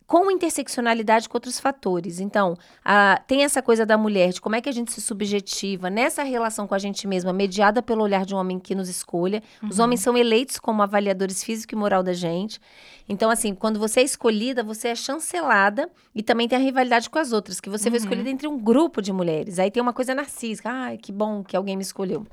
com 0.08 0.30
interseccionalidade 0.30 1.28
com 1.28 1.38
outros 1.38 1.60
fatores. 1.60 2.20
Então, 2.20 2.56
a, 2.84 3.22
tem 3.28 3.44
essa 3.44 3.62
coisa 3.62 3.86
da 3.86 3.98
mulher, 3.98 4.32
de 4.32 4.40
como 4.40 4.56
é 4.56 4.62
que 4.62 4.70
a 4.70 4.72
gente 4.72 4.92
se 4.92 5.02
subjetiva 5.02 5.90
nessa 5.90 6.24
relação 6.24 6.68
com 6.68 6.76
a 6.76 6.80
gente 6.80 7.08
mesma, 7.08 7.34
mediada 7.34 7.82
pelo 7.82 8.04
olhar 8.04 8.26
de 8.26 8.36
um 8.36 8.38
homem 8.38 8.60
que 8.60 8.76
nos 8.76 8.88
escolha. 8.88 9.42
Uhum. 9.62 9.70
Os 9.70 9.80
homens 9.80 10.02
são 10.02 10.18
eleitos 10.18 10.60
como 10.60 10.82
avaliadores 10.84 11.44
físico 11.44 11.74
e 11.74 11.78
moral 11.78 12.04
da 12.04 12.14
gente. 12.14 12.60
Então, 13.10 13.30
assim, 13.30 13.54
quando 13.56 13.80
você 13.80 14.02
é 14.02 14.04
escolhida, 14.04 14.64
você 14.64 14.90
é 14.90 14.96
chancelada 14.96 15.90
e 16.14 16.22
também 16.22 16.48
tem 16.48 16.58
a 16.58 16.62
rivalidade 16.62 17.10
com 17.10 17.20
as 17.20 17.32
outras, 17.32 17.60
que 17.60 17.70
você 17.70 17.86
uhum. 17.86 17.92
foi 17.92 18.00
escolhida 18.00 18.30
entre 18.30 18.48
um 18.48 18.58
grupo 18.58 19.02
de 19.02 19.12
mulheres. 19.12 19.60
Aí 19.60 19.72
tem 19.72 19.82
uma 19.82 19.94
coisa 19.94 20.14
narcísica. 20.14 20.70
Ai, 20.70 20.98
que 20.98 21.12
bom 21.12 21.44
que 21.44 21.58
alguém 21.58 21.76
me 21.76 21.84
escolheu. 21.84 22.26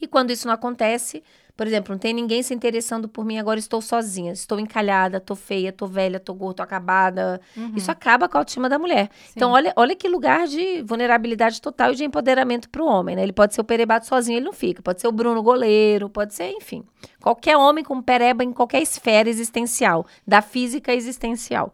E 0.00 0.06
quando 0.06 0.30
isso 0.30 0.46
não 0.46 0.54
acontece, 0.54 1.22
por 1.56 1.66
exemplo, 1.66 1.92
não 1.92 1.98
tem 1.98 2.12
ninguém 2.12 2.42
se 2.42 2.52
interessando 2.52 3.08
por 3.08 3.24
mim, 3.24 3.38
agora 3.38 3.58
estou 3.58 3.80
sozinha, 3.80 4.30
estou 4.32 4.60
encalhada, 4.60 5.16
estou 5.16 5.34
feia, 5.34 5.70
estou 5.70 5.88
velha, 5.88 6.18
estou 6.18 6.34
gorda, 6.34 6.52
estou 6.52 6.64
acabada. 6.64 7.40
Uhum. 7.56 7.72
Isso 7.74 7.90
acaba 7.90 8.28
com 8.28 8.36
a 8.36 8.40
autoestima 8.40 8.68
da 8.68 8.78
mulher. 8.78 9.08
Sim. 9.24 9.32
Então, 9.36 9.52
olha, 9.52 9.72
olha 9.74 9.96
que 9.96 10.06
lugar 10.06 10.46
de 10.46 10.82
vulnerabilidade 10.82 11.62
total 11.62 11.92
e 11.92 11.96
de 11.96 12.04
empoderamento 12.04 12.68
para 12.68 12.82
o 12.82 12.86
homem, 12.86 13.16
né? 13.16 13.22
Ele 13.22 13.32
pode 13.32 13.54
ser 13.54 13.62
o 13.62 13.64
perebato 13.64 14.06
sozinho, 14.06 14.36
ele 14.36 14.44
não 14.44 14.52
fica. 14.52 14.82
Pode 14.82 15.00
ser 15.00 15.08
o 15.08 15.12
Bruno 15.12 15.42
goleiro, 15.42 16.10
pode 16.10 16.34
ser, 16.34 16.50
enfim. 16.50 16.84
Qualquer 17.22 17.56
homem 17.56 17.82
com 17.82 18.02
pereba 18.02 18.44
em 18.44 18.52
qualquer 18.52 18.82
esfera 18.82 19.30
existencial, 19.30 20.06
da 20.26 20.42
física 20.42 20.92
existencial. 20.92 21.72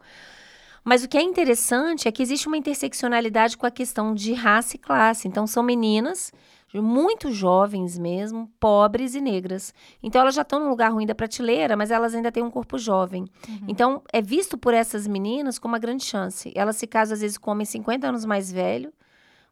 Mas 0.81 1.03
o 1.03 1.09
que 1.09 1.17
é 1.17 1.21
interessante 1.21 2.07
é 2.07 2.11
que 2.11 2.23
existe 2.23 2.47
uma 2.47 2.57
interseccionalidade 2.57 3.57
com 3.57 3.65
a 3.65 3.71
questão 3.71 4.13
de 4.13 4.33
raça 4.33 4.77
e 4.77 4.79
classe. 4.79 5.27
Então, 5.27 5.45
são 5.45 5.61
meninas 5.61 6.31
muito 6.81 7.31
jovens 7.31 7.97
mesmo, 7.97 8.51
pobres 8.59 9.15
e 9.15 9.21
negras. 9.21 9.73
Então 10.01 10.21
elas 10.21 10.35
já 10.35 10.41
estão 10.41 10.59
num 10.59 10.69
lugar 10.69 10.91
ruim 10.91 11.05
da 11.05 11.13
prateleira, 11.13 11.77
mas 11.77 11.91
elas 11.91 12.15
ainda 12.15 12.31
têm 12.31 12.43
um 12.43 12.49
corpo 12.51 12.77
jovem. 12.77 13.25
Uhum. 13.47 13.65
Então 13.67 14.01
é 14.11 14.21
visto 14.21 14.57
por 14.57 14.73
essas 14.73 15.07
meninas 15.07 15.59
como 15.59 15.73
uma 15.73 15.79
grande 15.79 16.03
chance. 16.03 16.51
Elas 16.55 16.75
se 16.77 16.87
casam 16.87 17.13
às 17.13 17.21
vezes 17.21 17.37
com 17.37 17.51
homens 17.51 17.69
50 17.69 18.07
anos 18.07 18.25
mais 18.25 18.51
velho, 18.51 18.91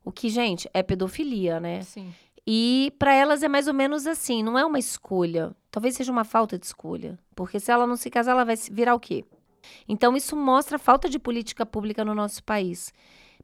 o 0.03 0.12
que, 0.12 0.29
gente, 0.29 0.69
é 0.73 0.81
pedofilia, 0.81 1.60
né? 1.60 1.81
Sim. 1.81 2.12
E 2.45 2.91
para 2.97 3.13
elas 3.13 3.43
é 3.43 3.47
mais 3.47 3.67
ou 3.67 3.73
menos 3.73 4.07
assim, 4.07 4.41
não 4.41 4.57
é 4.57 4.65
uma 4.65 4.79
escolha. 4.79 5.55
Talvez 5.69 5.95
seja 5.95 6.12
uma 6.12 6.23
falta 6.23 6.57
de 6.57 6.65
escolha. 6.65 7.19
Porque 7.36 7.60
se 7.60 7.71
ela 7.71 7.86
não 7.86 7.95
se 7.95 8.10
casar, 8.10 8.31
ela 8.31 8.43
vai 8.43 8.55
virar 8.71 8.95
o 8.95 8.99
quê? 8.99 9.23
Então, 9.88 10.15
isso 10.17 10.36
mostra 10.36 10.77
a 10.77 10.79
falta 10.79 11.07
de 11.07 11.19
política 11.19 11.65
pública 11.65 12.03
no 12.03 12.15
nosso 12.15 12.43
país. 12.43 12.91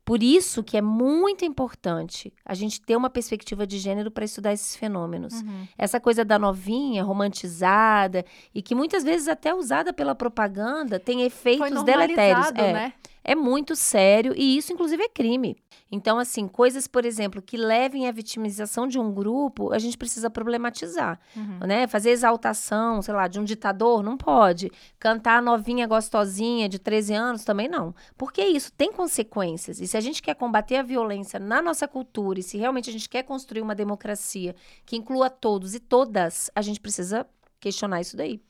Por 0.08 0.24
isso 0.24 0.64
que 0.64 0.78
é 0.78 0.82
muito 0.82 1.44
importante 1.44 2.34
a 2.46 2.54
gente 2.54 2.80
ter 2.80 2.96
uma 2.96 3.10
perspectiva 3.10 3.68
de 3.68 3.78
gênero 3.78 4.10
para 4.10 4.24
estudar 4.24 4.54
esses 4.54 4.74
fenômenos. 4.74 5.34
Uhum. 5.34 5.68
Essa 5.78 6.00
coisa 6.00 6.24
da 6.24 6.40
novinha, 6.40 7.04
romantizada, 7.04 8.24
e 8.56 8.62
que 8.62 8.74
muitas 8.74 9.04
vezes 9.04 9.28
até 9.28 9.54
usada 9.54 9.92
pela 9.92 10.16
propaganda, 10.16 10.98
tem 10.98 11.24
efeitos 11.24 11.84
deletérios. 11.84 12.48
É. 12.56 12.72
Né? 12.72 12.94
é 13.17 13.17
muito 13.36 13.76
sério 13.76 14.34
e 14.36 14.58
isso, 14.58 14.72
inclusive, 14.72 15.04
é 15.04 15.10
crime. 15.10 15.58
Então, 15.92 16.20
assim, 16.20 16.48
coisas, 16.48 16.88
por 16.88 17.06
exemplo, 17.06 17.42
que 17.42 17.56
levem 17.56 18.08
à 18.08 18.12
vitimização 18.12 18.88
de 18.88 19.00
um 19.00 19.12
grupo, 19.12 19.72
a 19.72 19.80
gente 19.80 19.98
precisa 19.98 20.30
problematizar, 20.30 21.20
uhum. 21.36 21.60
né? 21.66 21.88
Fazer 21.88 22.10
exaltação, 22.10 23.02
sei 23.02 23.14
lá, 23.14 23.28
de 23.28 23.40
um 23.40 23.44
ditador, 23.44 24.04
não 24.04 24.18
pode. 24.18 24.70
Cantar 25.00 25.42
novinha 25.42 25.88
gostosinha 25.88 26.68
de 26.68 26.78
13 26.78 27.14
anos, 27.14 27.46
também 27.46 27.70
não. 27.70 27.96
Porque 28.18 28.44
isso 28.44 28.72
tem 28.74 28.92
consequências. 28.92 29.80
E 29.80 29.88
se 29.88 29.96
a 29.96 30.02
gente 30.02 30.22
quer 30.22 30.36
combater 30.36 30.78
a 30.78 30.84
violência 30.84 31.40
na 31.40 31.62
nossa 31.62 31.88
cultura 31.88 32.40
e 32.40 32.44
se 32.44 32.58
realmente 32.58 32.90
a 32.90 32.94
gente 32.94 33.08
quer 33.08 33.24
construir 33.24 33.62
uma 33.62 33.76
democracia 33.76 34.56
que 34.86 34.98
inclua 34.98 35.30
todos 35.30 35.74
e 35.74 35.80
todas, 35.80 36.52
a 36.54 36.62
gente 36.62 36.82
precisa 36.82 37.26
questionar 37.60 38.02
isso 38.02 38.18
daí. 38.18 38.42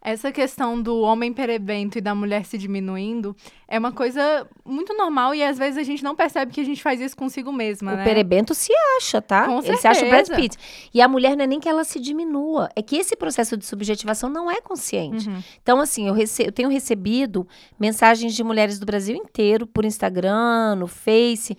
Essa 0.00 0.30
questão 0.30 0.80
do 0.80 1.00
homem 1.00 1.32
perebento 1.32 1.98
e 1.98 2.00
da 2.00 2.14
mulher 2.14 2.44
se 2.44 2.56
diminuindo 2.56 3.34
é 3.66 3.76
uma 3.76 3.90
coisa 3.90 4.46
muito 4.64 4.94
normal 4.94 5.34
e 5.34 5.42
às 5.42 5.58
vezes 5.58 5.76
a 5.76 5.82
gente 5.82 6.04
não 6.04 6.14
percebe 6.14 6.52
que 6.52 6.60
a 6.60 6.64
gente 6.64 6.80
faz 6.80 7.00
isso 7.00 7.16
consigo 7.16 7.52
mesma, 7.52 7.92
o 7.92 7.96
né? 7.96 8.04
Perebento 8.04 8.54
se 8.54 8.72
acha, 8.96 9.20
tá? 9.20 9.46
Com 9.46 9.58
Ele 9.58 9.76
se 9.76 9.88
acha 9.88 10.04
o 10.04 10.08
Brad 10.08 10.28
Pitt. 10.28 10.56
E 10.94 11.02
a 11.02 11.08
mulher 11.08 11.36
não 11.36 11.42
é 11.42 11.46
nem 11.46 11.58
que 11.58 11.68
ela 11.68 11.82
se 11.82 11.98
diminua, 11.98 12.68
é 12.76 12.82
que 12.82 12.96
esse 12.96 13.16
processo 13.16 13.56
de 13.56 13.66
subjetivação 13.66 14.30
não 14.30 14.48
é 14.48 14.60
consciente. 14.60 15.28
Uhum. 15.28 15.42
Então, 15.60 15.80
assim, 15.80 16.06
eu, 16.06 16.14
rece 16.14 16.44
eu 16.46 16.52
tenho 16.52 16.68
recebido 16.68 17.46
mensagens 17.78 18.32
de 18.34 18.44
mulheres 18.44 18.78
do 18.78 18.86
Brasil 18.86 19.16
inteiro 19.16 19.66
por 19.66 19.84
Instagram, 19.84 20.76
no 20.76 20.86
Face, 20.86 21.58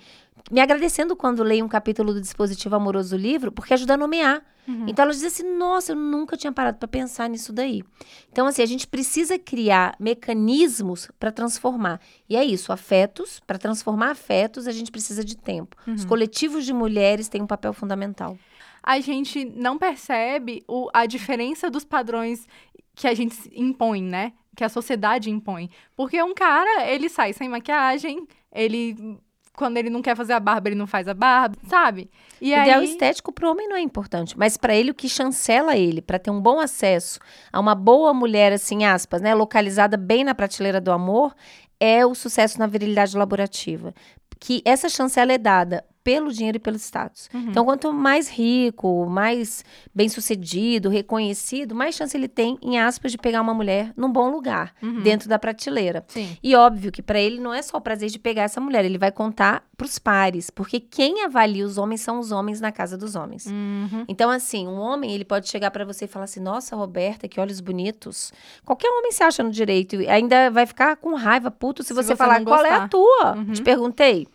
me 0.49 0.61
agradecendo 0.61 1.15
quando 1.15 1.43
leio 1.43 1.65
um 1.65 1.69
capítulo 1.69 2.13
do 2.13 2.21
dispositivo 2.21 2.75
amoroso 2.75 3.17
do 3.17 3.21
livro, 3.21 3.51
porque 3.51 3.73
ajuda 3.73 3.95
a 3.95 3.97
nomear. 3.97 4.41
Uhum. 4.67 4.85
Então 4.87 5.03
ela 5.03 5.13
diz 5.13 5.23
assim: 5.23 5.43
nossa, 5.57 5.93
eu 5.93 5.95
nunca 5.95 6.35
tinha 6.35 6.51
parado 6.51 6.77
para 6.77 6.87
pensar 6.87 7.29
nisso 7.29 7.53
daí. 7.53 7.83
Então, 8.31 8.45
assim, 8.45 8.61
a 8.61 8.65
gente 8.65 8.85
precisa 8.85 9.39
criar 9.39 9.95
mecanismos 9.99 11.09
para 11.17 11.31
transformar. 11.31 12.01
E 12.29 12.35
é 12.35 12.43
isso, 12.43 12.73
afetos, 12.73 13.39
para 13.47 13.57
transformar 13.57 14.11
afetos, 14.11 14.67
a 14.67 14.71
gente 14.71 14.91
precisa 14.91 15.23
de 15.23 15.37
tempo. 15.37 15.75
Uhum. 15.87 15.93
Os 15.93 16.03
coletivos 16.03 16.65
de 16.65 16.73
mulheres 16.73 17.29
têm 17.29 17.41
um 17.41 17.47
papel 17.47 17.73
fundamental. 17.73 18.37
A 18.83 18.99
gente 18.99 19.45
não 19.45 19.77
percebe 19.77 20.63
o, 20.67 20.89
a 20.93 21.05
diferença 21.05 21.69
dos 21.69 21.83
padrões 21.83 22.47
que 22.95 23.07
a 23.07 23.13
gente 23.13 23.37
impõe, 23.53 24.01
né? 24.01 24.33
Que 24.55 24.63
a 24.63 24.69
sociedade 24.69 25.29
impõe. 25.29 25.69
Porque 25.95 26.21
um 26.21 26.33
cara, 26.33 26.89
ele 26.89 27.09
sai 27.09 27.31
sem 27.31 27.47
maquiagem, 27.47 28.27
ele 28.51 29.19
quando 29.57 29.77
ele 29.77 29.89
não 29.89 30.03
quer 30.03 30.15
fazer 30.15 30.33
a 30.33 30.39
barba, 30.39 30.69
ele 30.69 30.75
não 30.75 30.85
faz 30.85 31.07
a 31.07 31.15
barba, 31.15 31.57
sabe? 31.67 32.11
E 32.39 32.51
o 32.51 32.55
aí... 32.55 32.61
ideal 32.61 32.83
estético 32.83 33.33
para 33.33 33.47
o 33.47 33.51
homem 33.51 33.67
não 33.67 33.75
é 33.75 33.81
importante, 33.81 34.37
mas 34.37 34.55
para 34.55 34.75
ele 34.75 34.91
o 34.91 34.93
que 34.93 35.09
chancela 35.09 35.75
ele, 35.75 35.99
para 35.99 36.19
ter 36.19 36.29
um 36.29 36.39
bom 36.39 36.59
acesso 36.59 37.19
a 37.51 37.59
uma 37.59 37.73
boa 37.73 38.13
mulher, 38.13 38.53
assim, 38.53 38.85
aspas, 38.85 39.19
né, 39.19 39.33
localizada 39.33 39.97
bem 39.97 40.23
na 40.23 40.35
prateleira 40.35 40.79
do 40.79 40.91
amor, 40.91 41.35
é 41.79 42.05
o 42.05 42.13
sucesso 42.13 42.59
na 42.59 42.67
virilidade 42.67 43.17
laborativa. 43.17 43.95
Que 44.39 44.61
essa 44.63 44.87
chancela 44.87 45.33
é 45.33 45.39
dada 45.39 45.83
pelo 46.07 46.31
dinheiro 46.31 46.55
e 46.55 46.59
pelo 46.59 46.77
status. 46.77 47.29
Uhum. 47.33 47.47
Então, 47.49 47.65
quanto 47.65 47.91
mais 47.91 48.29
rico, 48.29 49.05
mais 49.09 49.65
bem-sucedido, 49.93 50.87
reconhecido, 50.87 51.75
mais 51.75 51.95
chance 51.95 52.15
ele 52.15 52.29
tem, 52.29 52.57
em 52.61 52.79
aspas, 52.79 53.11
de 53.11 53.17
pegar 53.17 53.41
uma 53.41 53.53
mulher 53.53 53.91
num 53.97 54.09
bom 54.09 54.31
lugar, 54.31 54.73
uhum. 54.81 55.01
dentro 55.01 55.27
da 55.27 55.37
prateleira. 55.37 56.05
Sim. 56.07 56.37
E 56.41 56.55
óbvio 56.55 56.93
que 56.93 57.01
para 57.01 57.19
ele 57.19 57.41
não 57.41 57.53
é 57.53 57.61
só 57.61 57.75
o 57.75 57.81
prazer 57.81 58.09
de 58.09 58.17
pegar 58.17 58.43
essa 58.43 58.61
mulher, 58.61 58.85
ele 58.85 58.97
vai 58.97 59.11
contar 59.11 59.67
pros 59.75 59.99
pares, 59.99 60.49
porque 60.49 60.79
quem 60.79 61.25
avalia 61.25 61.65
os 61.65 61.77
homens 61.77 61.99
são 61.99 62.19
os 62.19 62.31
homens 62.31 62.61
na 62.61 62.71
casa 62.71 62.97
dos 62.97 63.15
homens. 63.15 63.45
Uhum. 63.45 64.05
Então, 64.07 64.29
assim, 64.29 64.65
um 64.65 64.79
homem, 64.79 65.11
ele 65.11 65.25
pode 65.25 65.49
chegar 65.49 65.71
para 65.71 65.83
você 65.83 66.05
e 66.05 66.07
falar 66.07 66.23
assim: 66.23 66.39
"Nossa, 66.39 66.75
Roberta, 66.75 67.27
que 67.27 67.39
olhos 67.39 67.59
bonitos". 67.59 68.31
Qualquer 68.65 68.89
homem 68.89 69.11
se 69.11 69.21
acha 69.21 69.43
no 69.43 69.51
direito, 69.51 69.97
ainda 70.09 70.49
vai 70.49 70.65
ficar 70.65 70.95
com 70.95 71.13
raiva, 71.15 71.51
puto 71.51 71.83
se, 71.83 71.89
se 71.89 71.93
você, 71.93 72.07
você, 72.07 72.15
falar 72.15 72.43
qual 72.43 72.65
é 72.65 72.71
a 72.71 72.87
tua. 72.87 73.35
Uhum. 73.35 73.51
Te 73.51 73.61
perguntei. 73.61 74.27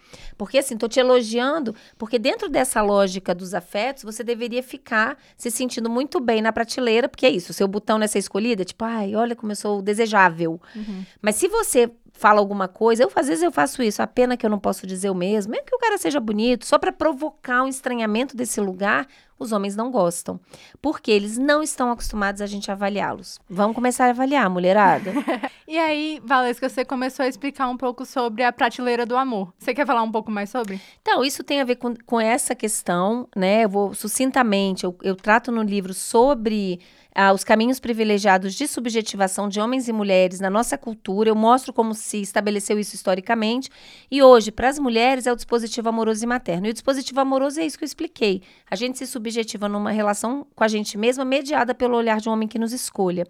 Porque 0.44 0.58
assim, 0.58 0.76
tô 0.76 0.88
te 0.88 0.98
elogiando, 0.98 1.74
porque 1.96 2.18
dentro 2.18 2.48
dessa 2.48 2.82
lógica 2.82 3.34
dos 3.34 3.54
afetos, 3.54 4.02
você 4.02 4.24
deveria 4.24 4.62
ficar 4.62 5.16
se 5.36 5.50
sentindo 5.50 5.88
muito 5.88 6.18
bem 6.18 6.42
na 6.42 6.52
prateleira, 6.52 7.08
porque 7.08 7.24
é 7.24 7.30
isso, 7.30 7.52
o 7.52 7.54
seu 7.54 7.68
botão 7.68 7.96
nessa 7.96 8.18
escolhida, 8.18 8.64
tipo, 8.64 8.84
ai, 8.84 9.14
olha 9.14 9.36
como 9.36 9.52
eu 9.52 9.56
sou 9.56 9.80
desejável. 9.80 10.60
Uhum. 10.74 11.04
Mas 11.20 11.36
se 11.36 11.46
você 11.46 11.90
fala 12.12 12.40
alguma 12.40 12.68
coisa, 12.68 13.02
eu 13.02 13.12
às 13.14 13.26
vezes 13.26 13.42
eu 13.42 13.52
faço 13.52 13.82
isso, 13.82 14.02
a 14.02 14.06
pena 14.06 14.36
que 14.36 14.44
eu 14.44 14.50
não 14.50 14.58
posso 14.58 14.86
dizer 14.86 15.10
o 15.10 15.14
mesmo, 15.14 15.52
mesmo 15.52 15.66
que 15.66 15.74
o 15.74 15.78
cara 15.78 15.98
seja 15.98 16.20
bonito, 16.20 16.66
só 16.66 16.78
para 16.78 16.92
provocar 16.92 17.62
um 17.62 17.68
estranhamento 17.68 18.36
desse 18.36 18.60
lugar, 18.60 19.06
os 19.42 19.52
homens 19.52 19.76
não 19.76 19.90
gostam. 19.90 20.40
Porque 20.80 21.10
eles 21.10 21.36
não 21.36 21.62
estão 21.62 21.90
acostumados 21.90 22.40
a 22.40 22.46
gente 22.46 22.70
avaliá-los. 22.70 23.38
Vamos 23.48 23.74
começar 23.74 24.06
a 24.06 24.10
avaliar, 24.10 24.48
mulherada. 24.48 25.12
e 25.66 25.78
aí, 25.78 26.20
Valesca, 26.24 26.68
você 26.68 26.84
começou 26.84 27.24
a 27.24 27.28
explicar 27.28 27.68
um 27.68 27.76
pouco 27.76 28.06
sobre 28.06 28.44
a 28.44 28.52
prateleira 28.52 29.04
do 29.04 29.16
amor. 29.16 29.52
Você 29.58 29.74
quer 29.74 29.86
falar 29.86 30.02
um 30.02 30.12
pouco 30.12 30.30
mais 30.30 30.48
sobre? 30.48 30.80
Então, 31.00 31.24
isso 31.24 31.42
tem 31.42 31.60
a 31.60 31.64
ver 31.64 31.76
com, 31.76 31.94
com 32.06 32.20
essa 32.20 32.54
questão, 32.54 33.28
né? 33.34 33.64
Eu 33.64 33.68
vou 33.68 33.94
sucintamente, 33.94 34.84
eu, 34.84 34.96
eu 35.02 35.16
trato 35.16 35.50
no 35.50 35.62
livro 35.62 35.92
sobre 35.92 36.80
ah, 37.14 37.32
os 37.32 37.44
caminhos 37.44 37.78
privilegiados 37.78 38.54
de 38.54 38.66
subjetivação 38.66 39.48
de 39.48 39.60
homens 39.60 39.88
e 39.88 39.92
mulheres 39.92 40.40
na 40.40 40.48
nossa 40.48 40.78
cultura. 40.78 41.28
Eu 41.28 41.34
mostro 41.34 41.72
como 41.72 41.94
se 41.94 42.20
estabeleceu 42.20 42.78
isso 42.78 42.94
historicamente. 42.94 43.68
E 44.10 44.22
hoje, 44.22 44.50
para 44.50 44.68
as 44.68 44.78
mulheres, 44.78 45.26
é 45.26 45.32
o 45.32 45.36
dispositivo 45.36 45.88
amoroso 45.88 46.24
e 46.24 46.26
materno. 46.26 46.66
E 46.66 46.70
o 46.70 46.72
dispositivo 46.72 47.20
amoroso 47.20 47.60
é 47.60 47.66
isso 47.66 47.76
que 47.76 47.84
eu 47.84 47.86
expliquei. 47.86 48.42
A 48.70 48.76
gente 48.76 48.98
se 48.98 49.06
subjetiva 49.06 49.68
numa 49.68 49.90
relação 49.90 50.46
com 50.54 50.64
a 50.64 50.68
gente 50.68 50.96
mesma, 50.96 51.24
mediada 51.24 51.74
pelo 51.74 51.96
olhar 51.96 52.20
de 52.20 52.28
um 52.28 52.32
homem 52.32 52.48
que 52.48 52.58
nos 52.58 52.72
escolha. 52.72 53.26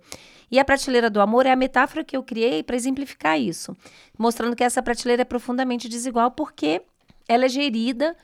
E 0.50 0.58
a 0.58 0.64
prateleira 0.64 1.08
do 1.08 1.20
amor 1.20 1.46
é 1.46 1.50
a 1.50 1.56
metáfora 1.56 2.04
que 2.04 2.16
eu 2.16 2.22
criei 2.22 2.62
para 2.62 2.76
exemplificar 2.76 3.40
isso, 3.40 3.74
mostrando 4.18 4.54
que 4.54 4.62
essa 4.62 4.82
prateleira 4.82 5.22
é 5.22 5.24
profundamente 5.24 5.88
desigual 5.88 6.30
porque 6.30 6.82
ela 7.26 7.46
é 7.46 7.48
gerida 7.48 8.14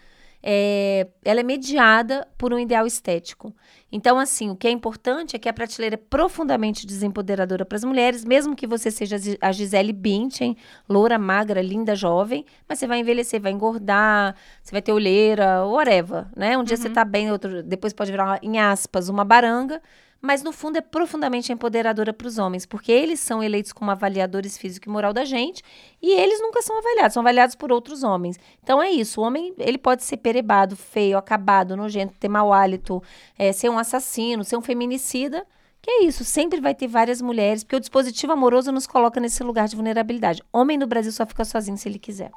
é, 0.43 1.07
ela 1.25 1.41
é 1.41 1.43
mediada 1.43 2.27
por 2.37 2.53
um 2.53 2.59
ideal 2.59 2.87
estético. 2.87 3.55
Então, 3.91 4.19
assim, 4.19 4.51
o 4.51 4.57
que 4.57 4.69
é 4.69 4.71
importante 4.71 5.35
é 5.35 5.39
que 5.39 5.49
a 5.49 5.53
prateleira 5.53 5.95
é 5.95 5.97
profundamente 5.97 6.87
desempoderadora 6.87 7.65
para 7.65 7.77
as 7.77 7.85
mulheres, 7.85 8.25
mesmo 8.25 8.55
que 8.55 8.67
você 8.67 8.91
seja 8.91 9.17
a 9.41 9.51
Gisele 9.51 9.93
Bündchen, 9.93 10.57
loura, 10.89 11.19
magra, 11.19 11.63
linda, 11.63 11.97
jovem, 11.97 12.45
mas 12.69 12.79
você 12.79 12.87
vai 12.87 13.01
envelhecer, 13.01 13.41
vai 13.41 13.51
engordar, 13.51 14.37
você 14.63 14.73
vai 14.73 14.83
ter 14.83 14.93
olheira, 14.93 15.65
whatever, 15.65 16.27
né? 16.37 16.57
Um 16.57 16.65
dia 16.65 16.77
uhum. 16.77 16.83
você 16.83 16.91
tá 16.91 17.05
bem, 17.05 17.33
outro 17.33 17.63
depois 17.63 17.93
pode 17.93 18.11
virar, 18.11 18.39
em 18.43 18.59
aspas, 18.59 19.09
uma 19.09 19.25
baranga, 19.25 19.81
mas 20.21 20.43
no 20.43 20.53
fundo 20.53 20.77
é 20.77 20.81
profundamente 20.81 21.53
empoderadora 21.53 22.13
para 22.13 22.27
os 22.27 22.39
homens, 22.39 22.67
porque 22.67 22.91
eles 22.91 23.21
são 23.21 23.43
eleitos 23.43 23.73
como 23.73 23.91
avaliadores 23.91 24.59
físico 24.59 24.89
e 24.89 24.93
moral 24.93 25.13
da 25.13 25.25
gente, 25.25 25.63
e 26.03 26.13
eles 26.13 26.41
nunca 26.41 26.61
são 26.63 26.79
avaliados, 26.79 27.15
são 27.15 27.21
avaliados 27.21 27.55
por 27.55 27.71
outros 27.71 28.03
homens. 28.03 28.39
Então 28.63 28.83
é 28.83 28.91
isso, 28.91 29.21
o 29.21 29.25
homem 29.25 29.55
ele 29.59 29.79
pode 29.79 30.03
ser 30.03 30.17
perebado, 30.19 30.77
feio, 30.77 31.17
acabado, 31.17 31.77
nojento, 31.77 32.15
ter 32.19 32.29
mau 32.29 32.53
hálito, 32.53 33.03
é, 33.39 33.53
ser 33.53 33.69
um 33.69 33.79
assassino, 33.79 34.45
ser 34.45 34.57
um 34.57 34.63
feminicida, 34.63 35.47
que 35.81 35.91
é 35.91 36.05
isso, 36.05 36.25
sempre 36.25 36.61
vai 36.61 36.75
ter 36.75 36.89
várias 36.89 37.23
mulheres, 37.23 37.63
porque 37.63 37.77
o 37.77 37.81
dispositivo 37.81 38.33
amoroso 38.33 38.73
nos 38.73 38.87
coloca 38.87 39.21
nesse 39.21 39.43
lugar 39.45 39.69
de 39.69 39.77
vulnerabilidade. 39.77 40.43
Homem 40.53 40.77
no 40.77 40.87
Brasil 40.87 41.13
só 41.13 41.25
fica 41.25 41.45
sozinho 41.45 41.79
se 41.79 41.89
ele 41.89 41.99
quiser. 41.99 42.33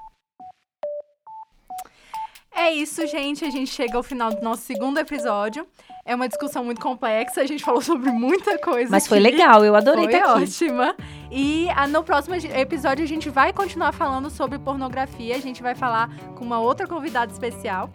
É 2.54 2.72
isso, 2.72 3.06
gente. 3.08 3.44
A 3.44 3.50
gente 3.50 3.72
chega 3.72 3.98
ao 3.98 4.04
final 4.04 4.30
do 4.30 4.41
nosso 4.41 4.63
segundo 4.63 5.00
episódio. 5.00 5.65
É 6.04 6.16
uma 6.16 6.28
discussão 6.28 6.64
muito 6.64 6.82
complexa, 6.82 7.42
a 7.42 7.46
gente 7.46 7.64
falou 7.64 7.82
sobre 7.82 8.12
muita 8.12 8.58
coisa. 8.58 8.90
Mas 8.92 9.04
aqui. 9.04 9.10
foi 9.10 9.20
legal, 9.20 9.64
eu 9.64 9.76
adorei 9.76 10.06
foi 10.06 10.14
estar 10.16 10.34
aqui. 10.34 10.44
ótima. 10.44 10.96
E 11.30 11.70
a, 11.70 11.84
ah, 11.84 11.88
no 11.88 12.04
próximo 12.04 12.36
episódio 12.36 13.04
a 13.04 13.08
gente 13.08 13.30
vai 13.30 13.54
continuar 13.54 13.92
falando 13.92 14.30
sobre 14.30 14.58
pornografia, 14.60 15.36
a 15.36 15.40
gente 15.40 15.62
vai 15.62 15.76
falar 15.76 16.10
com 16.36 16.44
uma 16.44 16.60
outra 16.60 16.88
convidada 16.88 17.32
especial. 17.32 17.90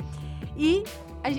E 0.56 0.84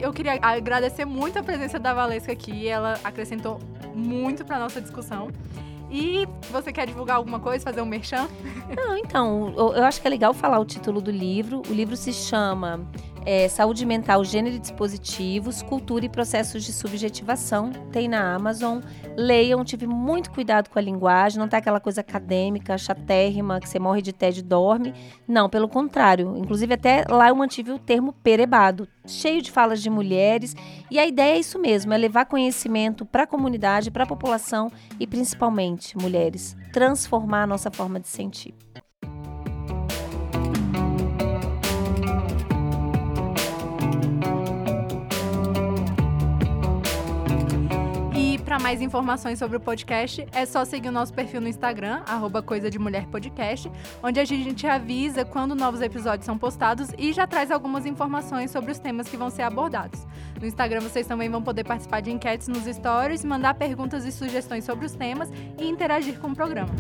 eu 0.02 0.12
queria 0.12 0.38
agradecer 0.42 1.06
muito 1.06 1.40
a 1.40 1.44
presença 1.44 1.80
da 1.80 1.94
Valesca 1.94 2.32
aqui, 2.32 2.68
ela 2.68 3.00
acrescentou 3.04 3.60
muito 3.96 4.46
para 4.46 4.60
nossa 4.60 4.82
discussão. 4.82 5.30
E 5.90 6.28
você 6.52 6.72
quer 6.74 6.86
divulgar 6.86 7.16
alguma 7.16 7.40
coisa, 7.40 7.64
fazer 7.64 7.82
um 7.82 7.86
merchan? 7.86 8.28
Não, 8.76 8.98
então, 8.98 9.54
eu 9.56 9.86
acho 9.86 10.02
que 10.02 10.08
é 10.08 10.10
legal 10.10 10.34
falar 10.34 10.60
o 10.60 10.66
título 10.66 11.00
do 11.00 11.10
livro. 11.10 11.62
O 11.70 11.74
livro 11.74 11.96
se 11.96 12.12
chama 12.12 12.86
é, 13.28 13.50
Saúde 13.50 13.86
Mental, 13.86 14.24
Gênero 14.24 14.56
e 14.56 14.60
Dispositivos, 14.60 15.62
Cultura 15.62 16.06
e 16.06 16.10
Processos 16.10 16.64
de 16.64 16.72
Subjetivação. 16.72 17.72
Tem 17.92 18.08
na 18.08 18.34
Amazon. 18.34 18.80
Leiam, 19.18 19.66
tive 19.66 19.86
muito 19.86 20.32
cuidado 20.32 20.70
com 20.70 20.80
a 20.80 20.82
linguagem, 20.82 21.38
não 21.38 21.50
tá 21.50 21.58
aquela 21.58 21.82
coisa 21.82 22.00
acadêmica, 22.00 22.78
chatérrima, 22.78 23.60
que 23.60 23.68
você 23.68 23.80
morre 23.80 24.02
de 24.02 24.14
tédio 24.14 24.40
e 24.40 24.44
dorme. 24.44 24.94
Não, 25.28 25.50
pelo 25.50 25.68
contrário. 25.68 26.38
Inclusive, 26.38 26.76
até 26.76 27.04
lá 27.10 27.28
eu 27.28 27.36
mantive 27.36 27.74
o 27.74 27.78
termo 27.78 28.14
perebado, 28.14 28.88
cheio 29.06 29.42
de 29.42 29.52
falas 29.52 29.82
de 29.82 29.90
mulheres. 29.90 30.56
E 30.90 30.98
a 30.98 31.06
ideia 31.06 31.36
é 31.36 31.40
isso 31.40 31.60
mesmo: 31.60 31.92
é 31.92 31.98
levar 31.98 32.28
conhecimento 32.28 33.06
para 33.06 33.24
a 33.24 33.28
comunidade, 33.28 33.92
para 33.92 34.06
a 34.06 34.08
população 34.08 34.72
e 34.98 35.06
principalmente 35.06 35.98
mulheres. 35.98 36.56
Transformar 36.72 37.44
a 37.44 37.48
nossa 37.48 37.70
forma 37.70 38.00
de 38.00 38.08
sentir. 38.08 38.56
Para 48.58 48.64
mais 48.64 48.82
informações 48.82 49.38
sobre 49.38 49.58
o 49.58 49.60
podcast, 49.60 50.26
é 50.32 50.44
só 50.44 50.66
seguir 50.66 50.90
o 50.90 50.92
nosso 50.92 51.14
perfil 51.14 51.40
no 51.40 51.48
Instagram, 51.48 52.02
arroba 52.08 52.42
Coisa 52.42 52.72
de 52.72 52.80
Mulher 52.80 53.06
Podcast, 53.06 53.72
onde 54.02 54.20
a 54.20 54.26
gente 54.26 54.66
avisa 54.66 55.24
quando 55.24 55.54
novos 55.54 55.80
episódios 55.80 56.26
são 56.26 56.40
postados 56.40 56.90
e 56.98 57.14
já 57.14 57.28
traz 57.28 57.52
algumas 57.52 57.86
informações 57.86 58.50
sobre 58.50 58.72
os 58.72 58.80
temas 58.80 59.08
que 59.08 59.16
vão 59.16 59.30
ser 59.30 59.44
abordados. 59.44 60.08
No 60.42 60.48
Instagram 60.48 60.82
vocês 60.82 61.06
também 61.06 61.30
vão 61.30 61.44
poder 61.44 61.66
participar 61.66 62.02
de 62.02 62.10
enquetes 62.10 62.48
nos 62.48 62.64
stories, 62.64 63.24
mandar 63.24 63.54
perguntas 63.54 64.06
e 64.06 64.12
sugestões 64.12 64.64
sobre 64.64 64.88
os 64.88 64.94
temas 64.94 65.30
e 65.60 65.68
interagir 65.68 66.20
com 66.20 66.30
o 66.30 66.36
programa. 66.36 66.74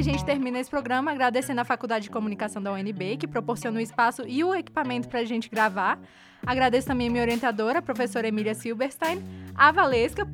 A 0.00 0.02
gente 0.02 0.24
termina 0.24 0.58
esse 0.58 0.70
programa 0.70 1.10
agradecendo 1.10 1.60
a 1.60 1.64
Faculdade 1.64 2.04
de 2.04 2.10
Comunicação 2.10 2.62
da 2.62 2.72
UNB, 2.72 3.18
que 3.18 3.28
proporciona 3.28 3.78
o 3.78 3.82
espaço 3.82 4.22
e 4.26 4.42
o 4.42 4.54
equipamento 4.54 5.08
para 5.08 5.20
a 5.20 5.24
gente 5.24 5.50
gravar. 5.50 5.98
Agradeço 6.44 6.86
também 6.86 7.08
a 7.08 7.10
minha 7.10 7.22
orientadora, 7.22 7.80
a 7.80 7.82
professora 7.82 8.26
Emília 8.26 8.54
Silberstein, 8.54 9.22
a 9.54 9.70
Valesca. 9.70 10.26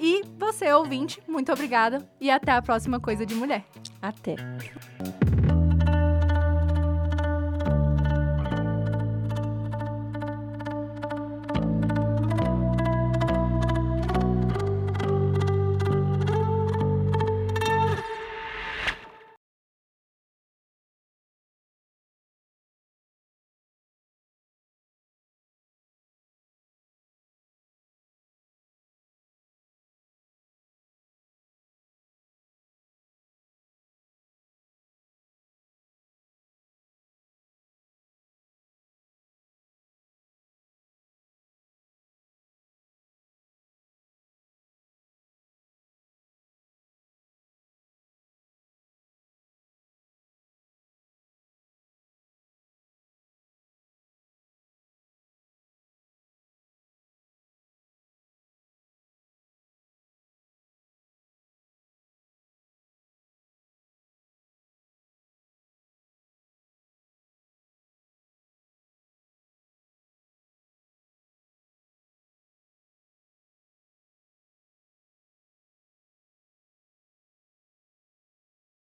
E 0.00 0.22
você, 0.38 0.72
ouvinte, 0.72 1.20
muito 1.28 1.52
obrigada 1.52 1.98
e 2.18 2.30
até 2.30 2.52
a 2.52 2.62
próxima 2.62 2.98
Coisa 2.98 3.26
de 3.26 3.34
Mulher. 3.34 3.66
Até. 4.00 4.36